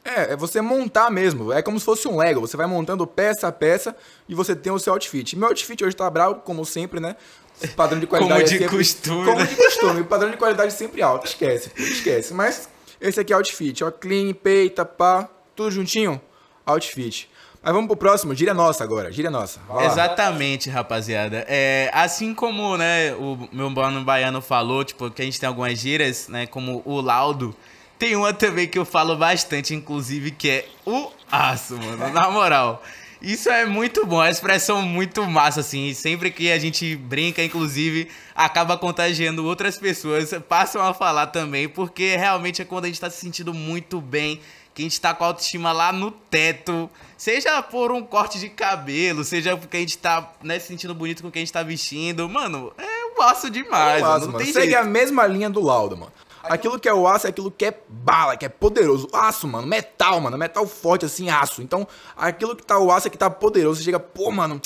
É, 0.03 0.33
é 0.33 0.35
você 0.35 0.61
montar 0.61 1.09
mesmo. 1.09 1.51
É 1.51 1.61
como 1.61 1.79
se 1.79 1.85
fosse 1.85 2.07
um 2.07 2.17
Lego. 2.17 2.41
Você 2.41 2.57
vai 2.57 2.67
montando 2.67 3.07
peça 3.07 3.47
a 3.47 3.51
peça 3.51 3.95
e 4.27 4.35
você 4.35 4.55
tem 4.55 4.71
o 4.71 4.79
seu 4.79 4.93
outfit. 4.93 5.35
Meu 5.37 5.47
outfit 5.49 5.81
hoje 5.83 5.95
tá 5.95 6.09
bravo, 6.09 6.35
como 6.41 6.65
sempre, 6.65 6.99
né? 6.99 7.15
padrão 7.75 7.99
de 7.99 8.07
qualidade 8.07 8.43
como 8.43 8.49
de 8.49 8.55
é 8.55 8.59
sempre, 8.59 8.77
costume. 8.77 9.25
Como 9.25 9.47
de 9.47 9.55
costume. 9.55 10.03
Padrão 10.03 10.31
de 10.31 10.37
qualidade 10.37 10.73
é 10.73 10.75
sempre 10.75 11.01
alto. 11.01 11.25
Esquece, 11.25 11.71
esquece. 11.77 12.33
Mas 12.33 12.67
esse 12.99 13.19
aqui 13.19 13.31
é 13.31 13.35
outfit. 13.35 13.83
Ó, 13.83 13.91
clean, 13.91 14.33
peita, 14.33 14.83
pá, 14.83 15.29
tudo 15.55 15.71
juntinho. 15.71 16.21
Outfit. 16.65 17.29
Mas 17.63 17.73
vamos 17.73 17.87
pro 17.87 17.95
próximo, 17.95 18.35
gíria 18.35 18.53
nossa 18.53 18.83
agora, 18.83 19.09
gíria 19.09 19.31
nossa. 19.31 19.61
Exatamente, 19.85 20.69
rapaziada. 20.69 21.45
É, 21.47 21.89
assim 21.93 22.33
como, 22.33 22.75
né, 22.75 23.13
o 23.13 23.47
meu 23.53 23.69
mano 23.69 24.03
baiano 24.03 24.41
falou, 24.41 24.83
tipo, 24.83 25.09
que 25.09 25.21
a 25.21 25.25
gente 25.25 25.39
tem 25.39 25.47
algumas 25.47 25.79
gírias, 25.79 26.27
né, 26.27 26.45
como 26.45 26.81
o 26.83 26.99
laudo, 26.99 27.55
tem 27.97 28.17
uma 28.17 28.33
também 28.33 28.67
que 28.67 28.77
eu 28.77 28.83
falo 28.83 29.15
bastante, 29.15 29.73
inclusive, 29.73 30.31
que 30.31 30.49
é 30.49 30.65
o 30.85 31.09
aço, 31.31 31.77
mano, 31.77 32.09
na 32.11 32.29
moral. 32.29 32.83
Isso 33.21 33.49
é 33.49 33.65
muito 33.65 34.05
bom, 34.05 34.17
é 34.17 34.25
uma 34.25 34.29
expressão 34.29 34.81
muito 34.81 35.25
massa, 35.25 35.61
assim. 35.61 35.93
Sempre 35.93 36.29
que 36.29 36.51
a 36.51 36.59
gente 36.59 36.97
brinca, 36.97 37.41
inclusive, 37.41 38.09
acaba 38.35 38.77
contagiando 38.77 39.45
outras 39.45 39.77
pessoas, 39.77 40.33
passam 40.49 40.81
a 40.81 40.93
falar 40.93 41.27
também, 41.27 41.69
porque 41.69 42.17
realmente 42.17 42.61
é 42.61 42.65
quando 42.65 42.83
a 42.83 42.87
gente 42.87 42.99
tá 42.99 43.09
se 43.09 43.21
sentindo 43.21 43.53
muito 43.53 44.01
bem, 44.01 44.41
que 44.73 44.81
a 44.81 44.85
gente 44.85 44.99
tá 44.99 45.13
com 45.13 45.23
a 45.23 45.27
autoestima 45.27 45.71
lá 45.71 45.91
no 45.91 46.09
teto, 46.09 46.89
seja 47.17 47.61
por 47.61 47.91
um 47.91 48.01
corte 48.01 48.39
de 48.39 48.49
cabelo, 48.49 49.23
seja 49.23 49.55
porque 49.55 49.77
a 49.77 49.79
gente 49.79 49.97
tá 49.97 50.33
né, 50.41 50.57
se 50.59 50.67
sentindo 50.67 50.95
bonito 50.95 51.21
com 51.21 51.27
o 51.27 51.31
que 51.31 51.39
a 51.39 51.41
gente 51.41 51.53
tá 51.53 51.61
vestindo. 51.61 52.27
Mano, 52.27 52.73
é 52.77 53.05
um 53.15 53.21
aço 53.21 53.49
demais, 53.49 54.01
é 54.01 54.05
um 54.05 54.11
aço, 54.11 54.25
mano. 54.31 54.39
Não 54.39 54.53
Segue 54.53 54.75
a 54.75 54.83
mesma 54.83 55.27
linha 55.27 55.49
do 55.49 55.61
laudo, 55.61 55.95
mano. 55.95 56.11
Aquilo 56.43 56.77
que 56.77 56.89
é 56.89 56.93
o 56.93 57.07
aço 57.07 57.27
é 57.27 57.29
aquilo 57.29 57.49
que 57.49 57.63
é 57.63 57.79
bala, 57.87 58.35
que 58.35 58.45
é 58.45 58.49
poderoso. 58.49 59.07
Aço, 59.13 59.47
mano, 59.47 59.65
metal, 59.65 60.19
mano, 60.19 60.37
metal 60.37 60.67
forte, 60.67 61.05
assim, 61.05 61.29
aço. 61.29 61.61
Então, 61.61 61.87
aquilo 62.17 62.55
que 62.55 62.65
tá 62.65 62.77
o 62.77 62.91
aço 62.91 63.07
é 63.07 63.09
que 63.09 63.17
tá 63.17 63.29
poderoso. 63.29 63.79
Você 63.79 63.85
chega, 63.85 63.99
pô, 63.99 64.29
mano, 64.29 64.59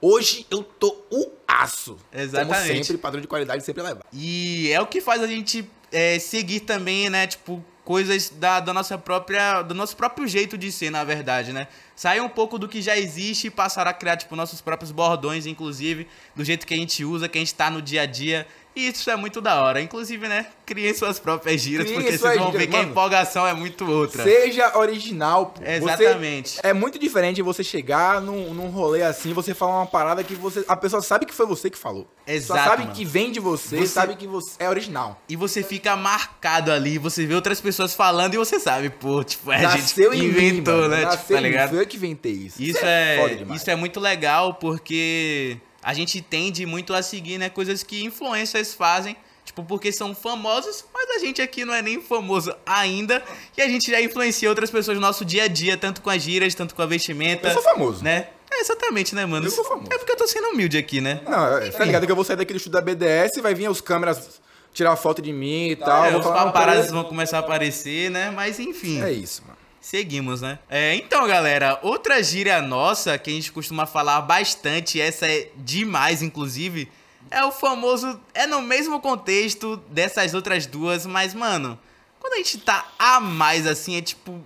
hoje 0.00 0.46
eu 0.48 0.62
tô 0.62 0.96
o 1.10 1.32
aço. 1.48 1.96
Exatamente. 2.12 2.68
Como 2.68 2.84
sempre, 2.84 2.98
padrão 2.98 3.20
de 3.20 3.26
qualidade 3.26 3.64
sempre 3.64 3.82
elevado. 3.82 4.04
E 4.12 4.70
é 4.70 4.80
o 4.80 4.86
que 4.86 5.00
faz 5.00 5.22
a 5.22 5.26
gente 5.26 5.68
é, 5.90 6.20
seguir 6.20 6.60
também, 6.60 7.10
né, 7.10 7.26
tipo, 7.26 7.64
coisas 7.84 8.30
da, 8.30 8.60
da 8.60 8.72
nossa 8.72 8.96
própria, 8.96 9.62
do 9.62 9.74
nosso 9.74 9.96
próprio 9.96 10.26
jeito 10.26 10.56
de 10.56 10.72
ser, 10.72 10.90
na 10.90 11.04
verdade, 11.04 11.52
né? 11.52 11.68
Sair 11.94 12.20
um 12.20 12.28
pouco 12.28 12.58
do 12.58 12.66
que 12.66 12.80
já 12.80 12.96
existe 12.96 13.48
e 13.48 13.50
passar 13.50 13.86
a 13.86 13.92
criar, 13.92 14.16
tipo, 14.16 14.34
nossos 14.34 14.60
próprios 14.60 14.90
bordões, 14.90 15.46
inclusive, 15.46 16.08
do 16.34 16.42
jeito 16.44 16.66
que 16.66 16.74
a 16.74 16.76
gente 16.76 17.04
usa, 17.04 17.28
que 17.28 17.38
a 17.38 17.40
gente 17.40 17.54
tá 17.54 17.70
no 17.70 17.82
dia 17.82 18.02
a 18.02 18.06
dia. 18.06 18.46
E 18.76 18.88
isso 18.88 19.08
é 19.10 19.16
muito 19.16 19.40
da 19.40 19.62
hora. 19.62 19.80
Inclusive, 19.80 20.26
né? 20.28 20.46
Criem 20.66 20.92
suas 20.94 21.18
próprias 21.18 21.60
giras, 21.60 21.86
Criem 21.86 22.00
porque 22.00 22.18
vocês 22.18 22.38
vão 22.38 22.50
ver 22.50 22.66
que 22.66 22.76
a 22.76 22.82
empolgação 22.82 23.46
é 23.46 23.54
muito 23.54 23.88
outra. 23.88 24.22
Seja 24.22 24.76
original. 24.76 25.54
Exatamente. 25.64 26.50
Você, 26.50 26.60
é 26.66 26.72
muito 26.72 26.98
diferente 26.98 27.40
você 27.42 27.62
chegar 27.62 28.20
num, 28.20 28.52
num 28.52 28.68
rolê 28.68 29.02
assim, 29.02 29.32
você 29.32 29.54
falar 29.54 29.76
uma 29.76 29.86
parada 29.86 30.24
que 30.24 30.34
você. 30.34 30.64
A 30.66 30.76
pessoa 30.76 31.02
sabe 31.02 31.26
que 31.26 31.34
foi 31.34 31.46
você 31.46 31.70
que 31.70 31.78
falou. 31.78 32.08
Exato. 32.26 32.60
Só 32.60 32.70
sabe 32.70 32.82
mano. 32.84 32.94
que 32.94 33.04
vem 33.04 33.30
de 33.30 33.38
você, 33.38 33.76
você, 33.78 33.86
sabe 33.86 34.16
que 34.16 34.26
você 34.26 34.54
é 34.58 34.68
original. 34.68 35.20
E 35.28 35.36
você 35.36 35.62
fica 35.62 35.94
marcado 35.96 36.72
ali, 36.72 36.98
você 36.98 37.26
vê 37.26 37.34
outras 37.34 37.60
pessoas 37.60 37.94
falando 37.94 38.34
e 38.34 38.36
você 38.38 38.58
sabe, 38.58 38.90
pô, 38.90 39.22
tipo, 39.22 39.52
é 39.52 39.64
a 39.64 39.76
gente 39.76 39.94
que 39.94 40.02
inventou, 40.02 40.82
mim, 40.82 40.88
né? 40.88 41.02
Nasceu 41.02 41.20
tipo, 41.20 41.34
tá 41.34 41.40
ligado? 41.40 41.70
Foi 41.70 41.80
eu 41.80 41.86
que 41.86 41.96
inventei 41.96 42.32
isso. 42.32 42.62
Isso, 42.62 42.78
isso 42.78 42.84
é, 42.84 43.16
é 43.18 43.54
isso 43.54 43.70
é 43.70 43.76
muito 43.76 44.00
legal 44.00 44.54
porque 44.54 45.58
a 45.84 45.94
gente 45.94 46.20
tende 46.20 46.66
muito 46.66 46.92
a 46.92 47.02
seguir, 47.02 47.38
né, 47.38 47.48
coisas 47.48 47.82
que 47.84 48.02
influencers 48.02 48.74
fazem 48.74 49.16
Tipo, 49.44 49.62
porque 49.62 49.92
são 49.92 50.14
famosos, 50.14 50.84
mas 50.92 51.10
a 51.10 51.18
gente 51.18 51.42
aqui 51.42 51.64
não 51.64 51.74
é 51.74 51.82
nem 51.82 52.00
famoso 52.00 52.54
ainda. 52.64 53.22
E 53.56 53.60
a 53.60 53.68
gente 53.68 53.90
já 53.90 54.00
influencia 54.00 54.48
outras 54.48 54.70
pessoas 54.70 54.96
no 54.96 55.02
nosso 55.02 55.24
dia 55.24 55.44
a 55.44 55.48
dia, 55.48 55.76
tanto 55.76 56.00
com 56.00 56.08
as 56.08 56.22
gírias, 56.22 56.54
tanto 56.54 56.74
com 56.74 56.80
a 56.80 56.86
vestimenta. 56.86 57.48
Eu 57.48 57.52
sou 57.52 57.62
famoso. 57.62 58.02
Né? 58.02 58.28
É, 58.50 58.60
exatamente, 58.60 59.14
né, 59.14 59.26
mano? 59.26 59.46
Eu 59.46 59.50
sou 59.50 59.64
famoso. 59.64 59.88
É 59.92 59.98
porque 59.98 60.12
eu 60.12 60.16
tô 60.16 60.26
sendo 60.26 60.48
humilde 60.48 60.78
aqui, 60.78 61.00
né? 61.00 61.20
Não, 61.28 61.58
Enfim. 61.58 61.76
tá 61.76 61.84
ligado 61.84 62.06
que 62.06 62.12
eu 62.12 62.16
vou 62.16 62.24
sair 62.24 62.36
daquele 62.36 62.56
estudo 62.56 62.72
da 62.72 62.80
BDS 62.80 63.36
e 63.36 63.42
vai 63.42 63.54
vir 63.54 63.68
os 63.68 63.82
câmeras 63.82 64.40
tirar 64.72 64.96
foto 64.96 65.20
de 65.20 65.32
mim 65.32 65.68
e 65.68 65.76
tal. 65.76 66.06
É, 66.06 66.16
os 66.16 66.24
paparazzi 66.24 66.90
vão 66.90 67.04
começar 67.04 67.36
a 67.36 67.40
aparecer, 67.40 68.10
né? 68.10 68.30
Mas 68.30 68.58
enfim. 68.58 69.02
É 69.02 69.12
isso, 69.12 69.42
mano. 69.46 69.63
Seguimos, 69.84 70.40
né? 70.40 70.58
É, 70.70 70.94
então, 70.94 71.28
galera, 71.28 71.78
outra 71.82 72.22
gíria 72.22 72.62
nossa 72.62 73.18
que 73.18 73.28
a 73.28 73.34
gente 73.34 73.52
costuma 73.52 73.84
falar 73.84 74.22
bastante, 74.22 74.98
essa 74.98 75.26
é 75.26 75.50
demais, 75.56 76.22
inclusive, 76.22 76.90
é 77.30 77.44
o 77.44 77.52
famoso. 77.52 78.18
É 78.32 78.46
no 78.46 78.62
mesmo 78.62 78.98
contexto 78.98 79.76
dessas 79.90 80.32
outras 80.32 80.64
duas, 80.64 81.04
mas, 81.04 81.34
mano, 81.34 81.78
quando 82.18 82.32
a 82.32 82.36
gente 82.38 82.56
tá 82.56 82.86
a 82.98 83.20
mais 83.20 83.66
assim, 83.66 83.96
é 83.96 84.00
tipo. 84.00 84.40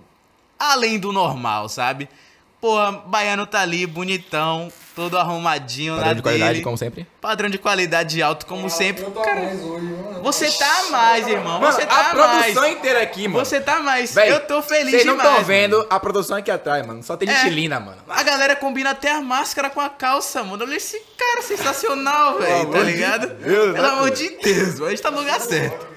Além 0.59 0.99
do 0.99 1.13
normal, 1.13 1.69
sabe? 1.69 2.09
Porra, 2.59 2.91
baiano 2.91 3.47
tá 3.47 3.61
ali, 3.61 3.87
bonitão, 3.87 4.69
todo 4.99 5.17
arrumadinho 5.17 5.95
Padrão 5.95 6.13
de 6.13 6.21
qualidade, 6.21 6.61
como 6.61 6.77
sempre. 6.77 7.07
Padrão 7.21 7.49
de 7.49 7.57
qualidade 7.57 8.21
alto, 8.21 8.45
como 8.45 8.65
ah, 8.65 8.69
sempre. 8.69 9.05
Cara, 9.05 9.39
hoje, 9.39 9.95
você 10.21 10.51
tá 10.51 10.79
a 10.79 10.91
mais, 10.91 11.25
irmão. 11.25 11.61
Mano, 11.61 11.71
você 11.71 11.85
tá 11.85 11.95
a, 11.95 12.01
a 12.01 12.09
produção 12.09 12.67
inteira 12.67 13.01
aqui, 13.01 13.25
mano. 13.29 13.45
Você 13.45 13.61
tá 13.61 13.79
mais. 13.79 14.13
Véi, 14.13 14.29
eu 14.29 14.41
tô 14.41 14.61
feliz 14.61 14.91
Vocês 14.91 15.05
não 15.05 15.15
estão 15.15 15.41
vendo 15.45 15.87
a 15.89 15.97
produção 16.01 16.35
aqui 16.35 16.51
atrás, 16.51 16.85
mano. 16.85 17.01
Só 17.01 17.15
tem 17.15 17.29
é, 17.29 17.33
gente 17.33 17.53
linda, 17.53 17.79
mano. 17.79 17.97
A 18.09 18.21
galera 18.23 18.57
combina 18.57 18.89
até 18.89 19.09
a 19.09 19.21
máscara 19.21 19.69
com 19.69 19.79
a 19.79 19.89
calça, 19.89 20.43
mano. 20.43 20.65
Olha 20.65 20.75
esse 20.75 21.01
cara 21.17 21.41
sensacional, 21.43 22.37
velho. 22.37 22.69
Tá 22.69 22.79
ligado? 22.79 23.27
Deus, 23.35 23.73
Pelo 23.73 23.87
amor 23.87 24.11
de 24.11 24.29
Deus, 24.43 24.81
a 24.81 24.89
gente 24.89 25.01
tá 25.01 25.11
no 25.11 25.19
lugar 25.19 25.39
certo. 25.39 25.87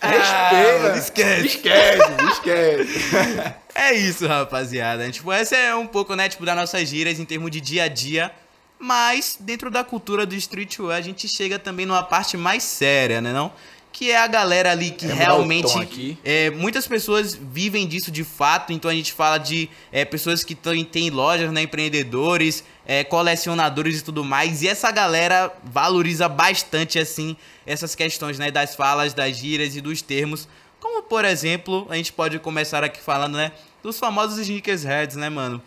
Respeita. 0.00 0.92
Ah, 0.92 0.98
esquece. 0.98 1.46
Esquece, 1.46 2.02
esquece. 2.30 3.54
É 3.74 3.92
isso, 3.94 4.26
rapaziada. 4.26 5.10
Tipo, 5.10 5.32
essa 5.32 5.56
é 5.56 5.74
um 5.74 5.86
pouco, 5.86 6.14
né, 6.14 6.28
tipo, 6.28 6.44
das 6.44 6.56
nossas 6.56 6.88
gírias 6.88 7.18
em 7.18 7.24
termos 7.24 7.50
de 7.50 7.60
dia 7.60 7.84
a 7.84 7.88
dia. 7.88 8.32
Mas, 8.78 9.36
dentro 9.40 9.70
da 9.70 9.82
cultura 9.82 10.26
do 10.26 10.34
streetwear, 10.34 10.98
a 10.98 11.00
gente 11.00 11.28
chega 11.28 11.58
também 11.58 11.86
numa 11.86 12.02
parte 12.02 12.36
mais 12.36 12.62
séria, 12.62 13.20
né, 13.20 13.32
não? 13.32 13.52
Que 13.92 14.10
é 14.10 14.18
a 14.18 14.26
galera 14.26 14.72
ali 14.72 14.90
que 14.90 15.06
é 15.06 15.12
realmente... 15.12 16.18
É, 16.24 16.50
muitas 16.50 16.86
pessoas 16.86 17.34
vivem 17.34 17.86
disso 17.86 18.10
de 18.10 18.24
fato, 18.24 18.72
então 18.72 18.90
a 18.90 18.94
gente 18.94 19.12
fala 19.12 19.38
de 19.38 19.70
é, 19.92 20.04
pessoas 20.04 20.42
que 20.42 20.54
têm 20.54 21.10
lojas, 21.10 21.50
né, 21.52 21.62
empreendedores, 21.62 22.64
é, 22.84 23.04
colecionadores 23.04 24.00
e 24.00 24.02
tudo 24.02 24.24
mais. 24.24 24.62
E 24.62 24.68
essa 24.68 24.90
galera 24.90 25.52
valoriza 25.62 26.28
bastante, 26.28 26.98
assim, 26.98 27.36
essas 27.64 27.94
questões, 27.94 28.38
né, 28.38 28.50
das 28.50 28.74
falas, 28.74 29.14
das 29.14 29.36
gírias 29.36 29.76
e 29.76 29.80
dos 29.80 30.02
termos. 30.02 30.48
Como, 30.84 31.02
por 31.02 31.24
exemplo, 31.24 31.86
a 31.88 31.96
gente 31.96 32.12
pode 32.12 32.38
começar 32.38 32.84
aqui 32.84 33.00
falando, 33.00 33.36
né, 33.38 33.52
dos 33.82 33.98
famosos 33.98 34.36
sneakerheads, 34.36 35.16
né, 35.16 35.30
mano? 35.30 35.62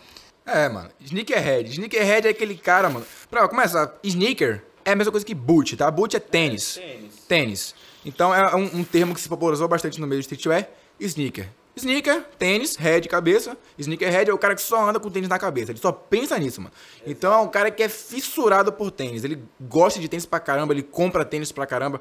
É, 0.46 0.68
mano. 0.68 0.90
Sneakerhead. 1.00 1.72
Sneakerhead 1.72 2.28
é 2.28 2.30
aquele 2.30 2.56
cara, 2.56 2.88
mano. 2.88 3.04
Pra 3.28 3.48
começar, 3.48 3.98
sneaker 4.04 4.62
é 4.84 4.92
a 4.92 4.94
mesma 4.94 5.10
coisa 5.10 5.26
que 5.26 5.34
boot, 5.34 5.76
tá? 5.76 5.90
Boot 5.90 6.14
é 6.14 6.20
tênis. 6.20 6.78
É, 6.78 6.80
tênis. 6.82 7.14
Tênis. 7.26 7.74
Então 8.06 8.32
é 8.32 8.54
um, 8.54 8.78
um, 8.78 8.84
termo 8.84 9.12
que 9.12 9.20
se 9.20 9.28
popularizou 9.28 9.66
bastante 9.66 10.00
no 10.00 10.06
meio 10.06 10.20
do 10.20 10.22
streetwear. 10.22 10.68
Sneaker. 11.00 11.48
Sneaker, 11.74 12.24
tênis, 12.38 12.76
head, 12.76 13.08
cabeça. 13.08 13.58
Sneakerhead 13.76 14.30
é 14.30 14.32
o 14.32 14.38
cara 14.38 14.54
que 14.54 14.62
só 14.62 14.88
anda 14.88 15.00
com 15.00 15.10
tênis 15.10 15.28
na 15.28 15.38
cabeça. 15.40 15.72
Ele 15.72 15.80
só 15.80 15.90
pensa 15.90 16.38
nisso, 16.38 16.60
mano. 16.60 16.72
Então 17.04 17.32
é 17.32 17.38
um 17.38 17.48
cara 17.48 17.72
que 17.72 17.82
é 17.82 17.88
fissurado 17.88 18.72
por 18.72 18.92
tênis. 18.92 19.24
Ele 19.24 19.42
gosta 19.60 19.98
de 19.98 20.08
tênis 20.08 20.26
pra 20.26 20.38
caramba, 20.38 20.72
ele 20.72 20.84
compra 20.84 21.24
tênis 21.24 21.50
pra 21.50 21.66
caramba. 21.66 22.00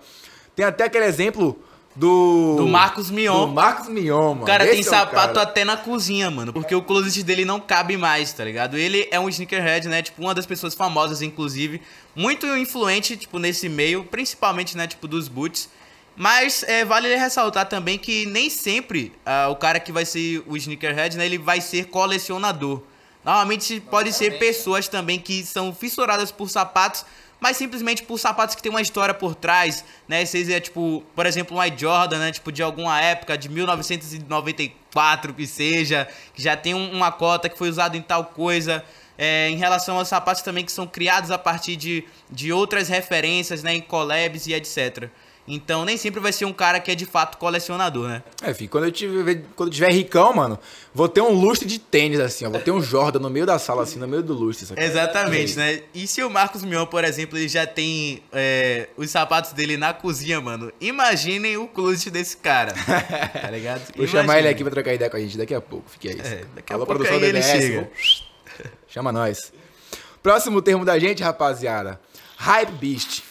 Tem 0.55 0.63
até 0.63 0.83
aquele 0.83 1.05
exemplo 1.05 1.59
do. 1.97 2.55
Do 2.57 2.67
Marcos 2.67 3.09
Mion. 3.09 3.47
Do 3.47 3.53
Marcos 3.53 3.89
Mion, 3.89 4.29
mano. 4.29 4.43
O 4.43 4.45
cara 4.45 4.63
Esse 4.65 4.73
tem 4.73 4.81
é 4.81 4.83
sapato 4.83 5.33
cara. 5.33 5.41
até 5.41 5.65
na 5.65 5.75
cozinha, 5.75 6.29
mano. 6.29 6.53
Porque 6.53 6.75
o 6.75 6.81
closet 6.81 7.23
dele 7.23 7.43
não 7.43 7.59
cabe 7.59 7.97
mais, 7.97 8.31
tá 8.31 8.43
ligado? 8.43 8.77
Ele 8.77 9.07
é 9.09 9.19
um 9.19 9.27
sneakerhead, 9.27 9.87
né? 9.87 10.03
Tipo, 10.03 10.21
uma 10.21 10.35
das 10.35 10.45
pessoas 10.45 10.75
famosas, 10.75 11.21
inclusive. 11.21 11.81
Muito 12.15 12.45
influente, 12.55 13.17
tipo, 13.17 13.39
nesse 13.39 13.67
meio. 13.67 14.03
Principalmente, 14.03 14.77
né? 14.77 14.85
Tipo, 14.85 15.07
dos 15.07 15.27
boots. 15.27 15.69
Mas 16.15 16.63
é, 16.63 16.85
vale 16.85 17.15
ressaltar 17.15 17.67
também 17.67 17.97
que 17.97 18.25
nem 18.25 18.49
sempre 18.49 19.13
uh, 19.25 19.51
o 19.51 19.55
cara 19.55 19.79
que 19.79 19.91
vai 19.91 20.03
ser 20.03 20.43
o 20.47 20.57
sneakerhead, 20.57 21.15
né, 21.15 21.25
ele 21.27 21.37
vai 21.37 21.61
ser 21.61 21.85
colecionador. 21.85 22.81
Normalmente 23.23 23.79
pode 23.81 24.11
ser 24.13 24.39
pessoas 24.39 24.87
também 24.87 25.19
que 25.19 25.45
são 25.45 25.71
fissuradas 25.75 26.31
por 26.31 26.49
sapatos, 26.49 27.05
mas 27.39 27.57
simplesmente 27.57 28.03
por 28.03 28.17
sapatos 28.17 28.55
que 28.55 28.61
tem 28.61 28.69
uma 28.69 28.81
história 28.81 29.13
por 29.13 29.35
trás, 29.35 29.83
né? 30.07 30.25
Seja 30.25 30.59
tipo, 30.59 31.03
por 31.15 31.25
exemplo, 31.25 31.55
um 31.55 31.61
Air 31.61 31.77
Jordan, 31.77 32.19
né, 32.19 32.31
tipo 32.31 32.51
de 32.51 32.63
alguma 32.63 32.99
época 32.99 33.37
de 33.37 33.49
1994 33.49 35.33
que 35.33 35.45
seja, 35.45 36.07
que 36.33 36.41
já 36.41 36.57
tem 36.57 36.73
um, 36.73 36.91
uma 36.91 37.11
cota 37.11 37.47
que 37.47 37.57
foi 37.57 37.69
usado 37.69 37.95
em 37.95 38.01
tal 38.01 38.25
coisa. 38.25 38.83
É, 39.19 39.49
em 39.49 39.55
relação 39.55 39.97
aos 39.97 40.07
sapatos 40.07 40.43
também 40.43 40.63
que 40.63 40.71
são 40.71 40.85
criados 40.85 41.31
a 41.31 41.39
partir 41.39 41.75
de, 41.75 42.03
de 42.29 42.53
outras 42.53 42.87
referências, 42.87 43.63
né, 43.63 43.73
em 43.73 43.81
collabs 43.81 44.45
e 44.45 44.53
etc. 44.53 45.09
Então 45.47 45.85
nem 45.85 45.95
sempre 45.95 46.19
vai 46.19 46.33
ser 46.33 46.45
um 46.45 46.51
cara 46.51 46.79
que 46.79 46.91
é 46.91 46.95
de 46.95 47.05
fato 47.05 47.37
colecionador, 47.37 48.09
né? 48.09 48.23
É, 48.41 48.53
filho, 48.53 48.69
quando 48.69 48.83
eu 48.85 48.91
tiver, 48.91 49.43
quando 49.55 49.69
eu 49.69 49.73
tiver 49.73 49.91
ricão, 49.91 50.33
mano, 50.33 50.59
vou 50.93 51.07
ter 51.07 51.21
um 51.21 51.31
lustre 51.31 51.65
de 51.65 51.79
tênis, 51.79 52.19
assim, 52.19 52.45
ó. 52.45 52.49
Vou 52.49 52.59
ter 52.59 52.71
um 52.71 52.81
Jordan 52.81 53.19
no 53.19 53.29
meio 53.29 53.45
da 53.45 53.57
sala, 53.57 53.83
assim, 53.83 53.97
no 53.97 54.07
meio 54.07 54.21
do 54.21 54.33
lustre. 54.33 54.67
Exatamente, 54.77 55.55
né? 55.55 55.83
E 55.93 56.05
se 56.05 56.21
o 56.21 56.29
Marcos 56.29 56.63
Mion, 56.63 56.85
por 56.85 57.03
exemplo, 57.05 57.37
ele 57.37 57.47
já 57.47 57.65
tem 57.65 58.21
é, 58.33 58.89
os 58.97 59.09
sapatos 59.09 59.53
dele 59.53 59.77
na 59.77 59.93
cozinha, 59.93 60.41
mano, 60.41 60.71
imaginem 60.81 61.55
o 61.55 61.67
closet 61.67 62.09
desse 62.09 62.37
cara. 62.37 62.73
Tá 63.37 63.51
ligado? 63.51 63.81
Vou 63.95 64.07
chamar 64.07 64.39
ele 64.39 64.47
aqui 64.47 64.63
pra 64.63 64.71
trocar 64.71 64.93
ideia 64.93 65.09
com 65.09 65.17
a 65.17 65.19
gente 65.19 65.37
daqui 65.37 65.53
a 65.53 65.61
pouco. 65.61 65.89
Fique 65.89 66.09
aí. 66.09 66.19
É, 66.19 66.43
daqui 66.55 66.73
a 66.73 66.75
Alô, 66.75 66.85
pouco 66.85 67.03
aí 67.03 67.23
ele 67.23 67.41
chega. 67.41 67.89
Chama 68.87 69.11
nós. 69.11 69.53
Próximo 70.21 70.61
termo 70.61 70.83
da 70.83 70.97
gente, 70.99 71.23
rapaziada. 71.23 71.99
Hype 72.37 72.71
Beast. 72.71 73.23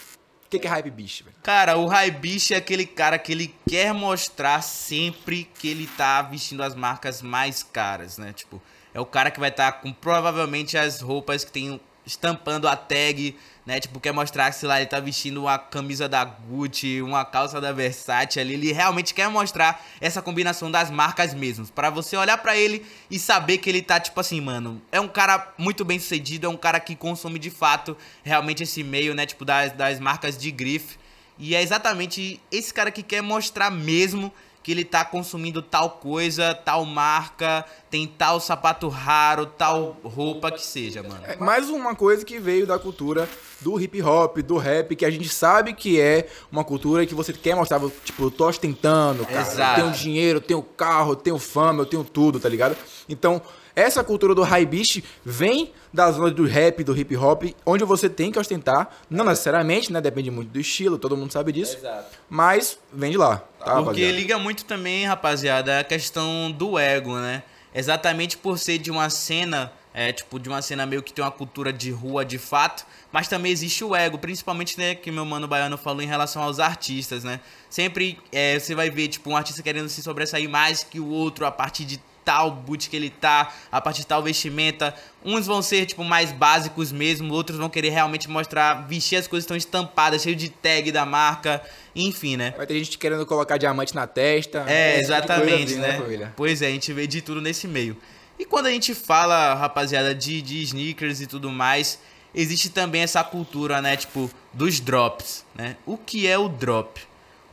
O 0.47 0.49
que, 0.49 0.61
que 0.61 0.67
é 0.69 0.71
Hype 0.71 0.91
Beast, 0.91 1.25
velho? 1.25 1.37
Cara, 1.43 1.77
o 1.77 1.87
Hype 1.87 2.19
Beast 2.19 2.53
é 2.53 2.57
aquele 2.57 2.87
cara 2.87 3.19
que 3.19 3.33
ele 3.33 3.53
quer 3.69 3.93
mostrar 3.93 4.63
sempre 4.63 5.51
que 5.59 5.67
ele 5.67 5.89
tá 5.89 6.23
vestindo 6.23 6.63
as 6.63 6.73
marcas 6.73 7.21
mais 7.21 7.65
caras, 7.65 8.17
né? 8.17 8.33
Tipo, 8.33 8.63
é 8.95 9.01
o 9.01 9.05
cara 9.05 9.31
que 9.31 9.41
vai 9.41 9.51
estar 9.51 9.73
tá 9.73 9.79
com 9.79 9.93
provavelmente 9.93 10.79
as 10.79 11.01
roupas 11.01 11.45
que 11.45 11.51
tem 11.51 11.81
estampando 12.07 12.69
a 12.69 12.77
tag, 12.77 13.37
né? 13.67 13.81
Tipo, 13.81 13.99
quer 13.99 14.13
mostrar 14.13 14.51
que, 14.51 14.57
sei 14.57 14.69
lá, 14.69 14.77
ele 14.77 14.87
tá 14.87 15.01
vestindo 15.01 15.43
uma 15.43 15.59
camisa 15.59 16.09
da 16.09 16.25
Gucci, 16.25 17.03
uma 17.03 17.25
calça 17.25 17.61
da 17.61 17.73
Versace 17.73 18.39
ali. 18.39 18.55
Ele 18.55 18.73
realmente 18.73 19.13
quer 19.13 19.29
mostrar 19.29 19.85
essa 20.01 20.23
combinação 20.23 20.71
das 20.71 20.89
marcas 20.89 21.35
mesmo. 21.35 21.67
para 21.67 21.91
você 21.91 22.17
olhar 22.17 22.39
para 22.39 22.57
ele 22.57 22.87
e 23.11 23.19
saber 23.19 23.59
que 23.59 23.69
ele 23.69 23.83
tá, 23.83 23.99
tipo 23.99 24.19
assim, 24.21 24.41
mano, 24.41 24.81
é 24.93 25.01
um 25.01 25.09
cara 25.09 25.53
muito 25.59 25.85
bem 25.85 25.99
sucedido, 25.99 26.47
é 26.47 26.49
um 26.49 26.57
cara 26.57 26.79
que 26.79 26.95
consome 26.95 27.41
de 27.41 27.51
fato 27.51 27.97
realmente 28.23 28.63
esse 28.63 28.85
meio, 28.85 29.15
né? 29.15 29.27
Tipo, 29.27 29.45
das, 29.45 29.73
das 29.73 29.99
marcas 29.99 30.39
de 30.39 30.51
grife. 30.53 30.97
E 31.39 31.55
é 31.55 31.61
exatamente 31.61 32.41
esse 32.51 32.73
cara 32.73 32.91
que 32.91 33.03
quer 33.03 33.21
mostrar 33.21 33.71
mesmo 33.71 34.33
que 34.67 34.73
ele 34.73 34.85
tá 34.85 35.05
consumindo 35.05 35.63
tal 35.63 35.91
coisa, 35.91 36.53
tal 36.53 36.85
marca, 36.85 37.65
tem 37.89 38.05
tal 38.05 38.41
sapato 38.41 38.89
raro, 38.89 39.47
tal 39.47 39.97
roupa 40.03 40.51
que 40.51 40.61
seja, 40.61 41.05
mano. 41.05 41.21
É 41.23 41.37
mais 41.37 41.71
uma 41.71 41.95
coisa 41.95 42.25
que 42.25 42.41
veio 42.41 42.67
da 42.67 42.77
cultura 42.77 43.29
do 43.61 43.81
hip 43.81 44.03
hop, 44.03 44.39
do 44.39 44.57
rap, 44.57 44.97
que 44.97 45.05
a 45.05 45.11
gente 45.11 45.29
sabe 45.29 45.73
que 45.73 46.01
é 46.01 46.27
uma 46.51 46.65
cultura 46.65 47.07
que 47.07 47.15
você 47.15 47.33
quer 47.33 47.55
mostrar, 47.55 47.81
tipo, 48.05 48.25
eu 48.25 48.31
tô 48.33 48.49
ostentando, 48.49 49.25
cara. 49.25 49.41
Exato. 49.41 49.81
Eu 49.81 49.85
tenho 49.85 49.97
dinheiro, 49.97 50.39
eu 50.39 50.43
tenho 50.43 50.63
carro, 50.65 51.13
eu 51.13 51.17
tenho 51.17 51.39
fama, 51.39 51.83
eu 51.83 51.87
tenho 51.87 52.03
tudo, 52.03 52.41
tá 52.41 52.49
ligado? 52.49 52.77
Então, 53.09 53.41
essa 53.77 54.03
cultura 54.03 54.35
do 54.35 54.43
high 54.43 54.65
beast 54.65 55.03
vem 55.23 55.71
da 55.93 56.11
zona 56.11 56.31
do 56.31 56.47
rap, 56.47 56.83
do 56.83 56.97
hip 56.97 57.15
hop, 57.15 57.45
onde 57.67 57.85
você 57.85 58.09
tem 58.09 58.33
que 58.33 58.39
ostentar, 58.39 58.89
não 59.11 59.27
necessariamente, 59.27 59.93
né? 59.93 60.01
Depende 60.01 60.31
muito 60.31 60.49
do 60.49 60.59
estilo, 60.59 60.99
todo 60.99 61.15
mundo 61.15 61.31
sabe 61.31 61.53
disso. 61.53 61.77
Exato. 61.77 62.17
Mas 62.29 62.79
vem 62.91 63.11
de 63.11 63.19
lá, 63.19 63.37
tá, 63.59 63.65
Porque 63.65 63.85
rapaziada? 63.85 64.13
liga 64.13 64.39
muito 64.39 64.65
também, 64.65 65.05
rapaziada, 65.05 65.81
a 65.81 65.85
questão 65.85 66.51
do 66.51 66.79
ego, 66.79 67.19
né? 67.19 67.43
Exatamente 67.75 68.39
por 68.39 68.59
ser 68.59 68.79
de 68.79 68.91
uma 68.91 69.11
cena, 69.11 69.71
é, 69.93 70.11
tipo, 70.11 70.39
de 70.39 70.49
uma 70.49 70.63
cena 70.63 70.87
meio 70.87 71.03
que 71.03 71.13
tem 71.13 71.23
uma 71.23 71.31
cultura 71.31 71.71
de 71.71 71.91
rua 71.91 72.25
de 72.25 72.39
fato, 72.39 72.87
mas 73.13 73.29
também 73.29 73.53
existe 73.53 73.85
o 73.85 73.95
ego, 73.95 74.17
principalmente, 74.17 74.79
né, 74.79 74.95
que 74.95 75.11
meu 75.11 75.27
mano 75.27 75.47
Baiano 75.47 75.77
falou 75.77 76.01
em 76.01 76.07
relação 76.07 76.43
aos 76.43 76.59
artistas, 76.59 77.23
né? 77.23 77.41
Sempre 77.69 78.19
é, 78.33 78.59
você 78.59 78.75
vai 78.75 78.89
ver, 78.89 79.09
tipo, 79.09 79.29
um 79.29 79.37
artista 79.37 79.63
querendo 79.63 79.91
se 79.91 80.03
sobressair 80.03 80.49
mais 80.49 80.83
que 80.83 80.99
o 80.99 81.09
outro 81.09 81.45
a 81.45 81.51
partir 81.51 81.85
de 81.85 82.01
tal 82.27 82.51
boot 82.51 82.91
que 82.91 82.97
ele 82.97 83.09
tá, 83.09 83.55
a 83.71 83.81
partir 83.81 84.01
de 84.01 84.09
tal 84.09 84.21
vestimenta. 84.21 84.93
Uns 85.25 85.47
vão 85.47 85.63
ser, 85.63 85.87
tipo, 85.87 86.03
mais 86.03 86.33
básicos 86.33 86.91
mesmo, 86.91 87.33
outros 87.33 87.57
vão 87.57 87.71
querer 87.71 87.91
realmente 87.91 88.29
mostrar, 88.29 88.87
vestir 88.89 89.17
as 89.17 89.29
coisas 89.29 89.45
estão 89.45 89.57
estampadas, 89.57 90.23
cheio 90.23 90.35
de 90.35 90.49
tag 90.49 90.91
da 90.91 91.07
marca, 91.07 91.63
enfim, 91.95 92.37
né? 92.37 92.53
Vai 92.57 92.67
ter 92.67 92.75
gente 92.83 92.99
querendo 92.99 93.25
colocar 93.25 93.57
diamante 93.57 93.95
na 93.95 94.09
testa. 94.09 94.65
É, 94.67 94.99
exatamente, 94.99 95.75
assim, 95.75 95.81
né? 95.81 95.99
né 95.99 96.33
pois 96.37 96.61
é, 96.61 96.67
a 96.67 96.71
gente 96.71 96.93
vê 96.93 97.07
de 97.07 97.23
tudo 97.23 97.41
nesse 97.41 97.69
meio. 97.69 97.97
E 98.39 98.45
quando 98.45 98.67
a 98.67 98.71
gente 98.71 98.93
fala, 98.93 99.55
rapaziada, 99.55 100.13
de, 100.15 100.43
de 100.43 100.63
sneakers 100.63 101.21
e 101.21 101.27
tudo 101.27 101.49
mais, 101.49 102.01
existe 102.35 102.69
também 102.71 103.03
essa 103.03 103.23
cultura, 103.23 103.81
né, 103.81 103.97
tipo, 103.97 104.29
dos 104.53 104.81
drops, 104.81 105.45
né? 105.55 105.77
O 105.87 105.97
que 105.97 106.27
é 106.27 106.37
o 106.37 106.49
drop? 106.49 107.01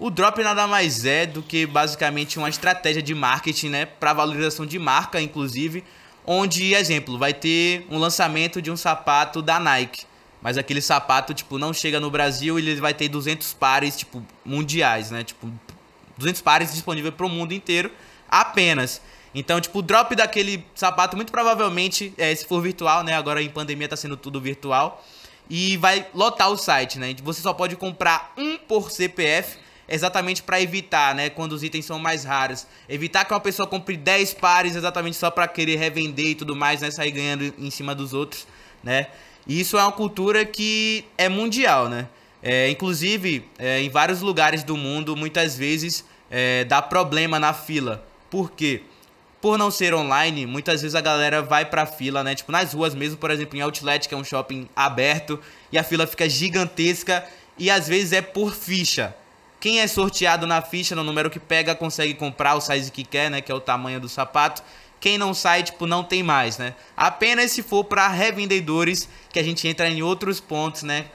O 0.04 0.12
drop 0.12 0.44
nada 0.44 0.68
mais 0.68 1.06
é 1.06 1.26
do 1.26 1.42
que 1.42 1.66
basicamente 1.66 2.38
uma 2.38 2.50
estratégia 2.50 3.02
de 3.02 3.16
marketing, 3.16 3.70
né, 3.70 3.86
para 3.86 4.12
valorização 4.12 4.66
de 4.66 4.78
marca, 4.78 5.22
inclusive, 5.22 5.82
onde, 6.28 6.74
exemplo, 6.74 7.18
vai 7.18 7.34
ter 7.34 7.88
um 7.89 7.98
lançamento 7.98 8.62
de 8.62 8.70
um 8.70 8.76
sapato 8.76 9.42
da 9.42 9.62
Nike, 9.62 10.06
mas 10.42 10.58
aquele 10.58 10.82
sapato, 10.82 11.34
tipo, 11.34 11.58
não 11.58 11.72
chega 11.74 12.02
no 12.02 12.12
Brasil 12.12 12.60
ele 12.60 12.76
vai 12.82 12.94
ter 12.94 13.08
200 13.08 13.54
pares, 13.54 13.96
tipo, 13.96 14.22
mundiais, 14.44 15.10
né, 15.10 15.24
tipo, 15.24 15.50
200 16.18 16.42
pares 16.42 16.74
disponíveis 16.74 17.16
para 17.16 17.26
o 17.26 17.30
mundo 17.30 17.54
inteiro 17.54 17.89
apenas. 18.28 19.02
Então, 19.34 19.62
tipo, 19.62 19.80
o 19.80 19.82
drop 19.82 20.13
daquele 20.18 20.66
sapato, 20.76 21.16
muito 21.16 21.32
provavelmente, 21.32 22.13
é, 22.18 22.36
se 22.36 22.46
for 22.46 22.62
virtual, 22.62 23.06
né, 23.06 23.13
agora 23.13 23.42
em 23.42 23.48
pandemia 23.48 23.88
tá 23.88 23.96
sendo 23.96 24.18
tudo 24.18 24.42
virtual, 24.42 25.02
e 25.50 25.78
vai 25.78 26.06
lotar 26.13 26.50
o 26.50 26.58
site, 26.58 27.00
né, 27.00 27.16
você 27.24 27.42
só 27.42 27.54
pode 27.54 27.78
comprar 27.78 28.34
um 28.36 28.58
por 28.58 28.92
CPF, 28.92 29.62
exatamente 29.88 30.43
para 30.43 30.62
evitar, 30.62 31.13
né, 31.15 31.30
quando 31.30 31.54
os 31.54 31.63
itens 31.63 31.86
são 31.86 32.00
mais 32.00 32.24
raros. 32.24 32.65
Evitar 32.88 33.26
que 33.26 33.34
uma 33.34 33.39
pessoa 33.39 33.67
compre 33.67 33.98
10 33.98 34.34
pares 34.36 34.76
exatamente 34.76 35.17
só 35.17 35.30
para 35.30 35.48
querer 35.48 35.78
revender 35.78 36.28
e 36.28 36.36
tudo 36.36 36.56
mais, 36.56 36.82
né, 36.82 36.91
sair 36.91 37.12
ganhando 37.12 37.54
em 37.58 37.69
cima 37.69 37.93
dos 37.93 38.13
outros, 38.13 38.48
né? 38.84 39.08
E 39.46 39.60
isso 39.60 39.78
é 39.78 39.82
uma 39.82 39.91
cultura 39.91 40.46
que 40.46 41.06
é 41.17 41.28
mundial, 41.28 41.89
né? 41.89 42.08
É, 42.41 42.69
inclusive, 42.69 43.46
é, 43.58 43.82
em 43.82 43.89
vários 43.89 44.22
lugares 44.22 44.63
do 44.63 44.76
mundo, 44.76 45.15
muitas 45.15 45.58
vezes 45.58 46.04
é, 46.30 46.65
dá 46.65 46.82
problema 46.82 47.39
na 47.39 47.54
fila. 47.54 48.06
Por 48.30 48.52
quê? 48.52 48.84
Por 49.41 49.58
não 49.58 49.69
ser 49.69 49.93
online, 49.93 50.46
muitas 50.46 50.82
vezes 50.82 50.96
a 50.96 51.02
galera 51.02 51.41
vai 51.41 51.65
pra 51.65 51.86
fila, 51.86 52.24
né? 52.24 52.34
Tipo, 52.34 52.52
nas 52.52 52.74
ruas 52.74 52.96
mesmo, 52.96 53.17
por 53.17 53.32
exemplo, 53.32 53.58
em 53.58 53.62
Outlet, 53.62 54.08
que 54.08 54.13
é 54.13 54.17
um 54.17 54.24
shopping 54.24 54.67
aberto, 54.76 55.39
e 55.72 55.78
a 55.78 55.84
fila 55.84 56.08
fica 56.08 56.28
gigantesca, 56.30 57.26
e 57.58 57.69
às 57.69 57.88
vezes 57.88 58.13
é 58.13 58.22
por 58.22 58.54
ficha. 58.54 59.15
Quem 59.63 59.80
é 59.80 59.88
sorteado 59.88 60.45
na 60.45 60.62
ficha, 60.62 60.93
no 60.93 61.06
número 61.06 61.30
que 61.30 61.39
pega, 61.39 61.73
consegue 61.73 62.13
comprar 62.15 62.56
o 62.56 62.60
size 62.60 62.91
que 62.91 63.02
quer, 63.02 63.32
né? 63.32 63.39
Que 63.39 63.49
é 63.49 63.56
o 63.56 63.62
tamanho 63.62 63.97
do 63.97 64.10
sapato. 64.10 64.62
Quem 64.99 65.17
não 65.17 65.34
sai, 65.34 65.63
tipo, 65.63 65.88
não 65.88 66.04
tem 66.04 66.21
mais, 66.21 66.58
né? 66.58 66.76
Apenas 66.97 67.52
se 67.52 67.63
for 67.63 67.86
para 67.86 68.10
revendedores, 68.10 69.08
que 69.32 69.39
a 69.39 69.43
gente 69.43 69.65
entra 69.65 69.88
em 69.88 70.04
outros 70.04 70.41
pontos, 70.41 70.84
né? 70.84 71.06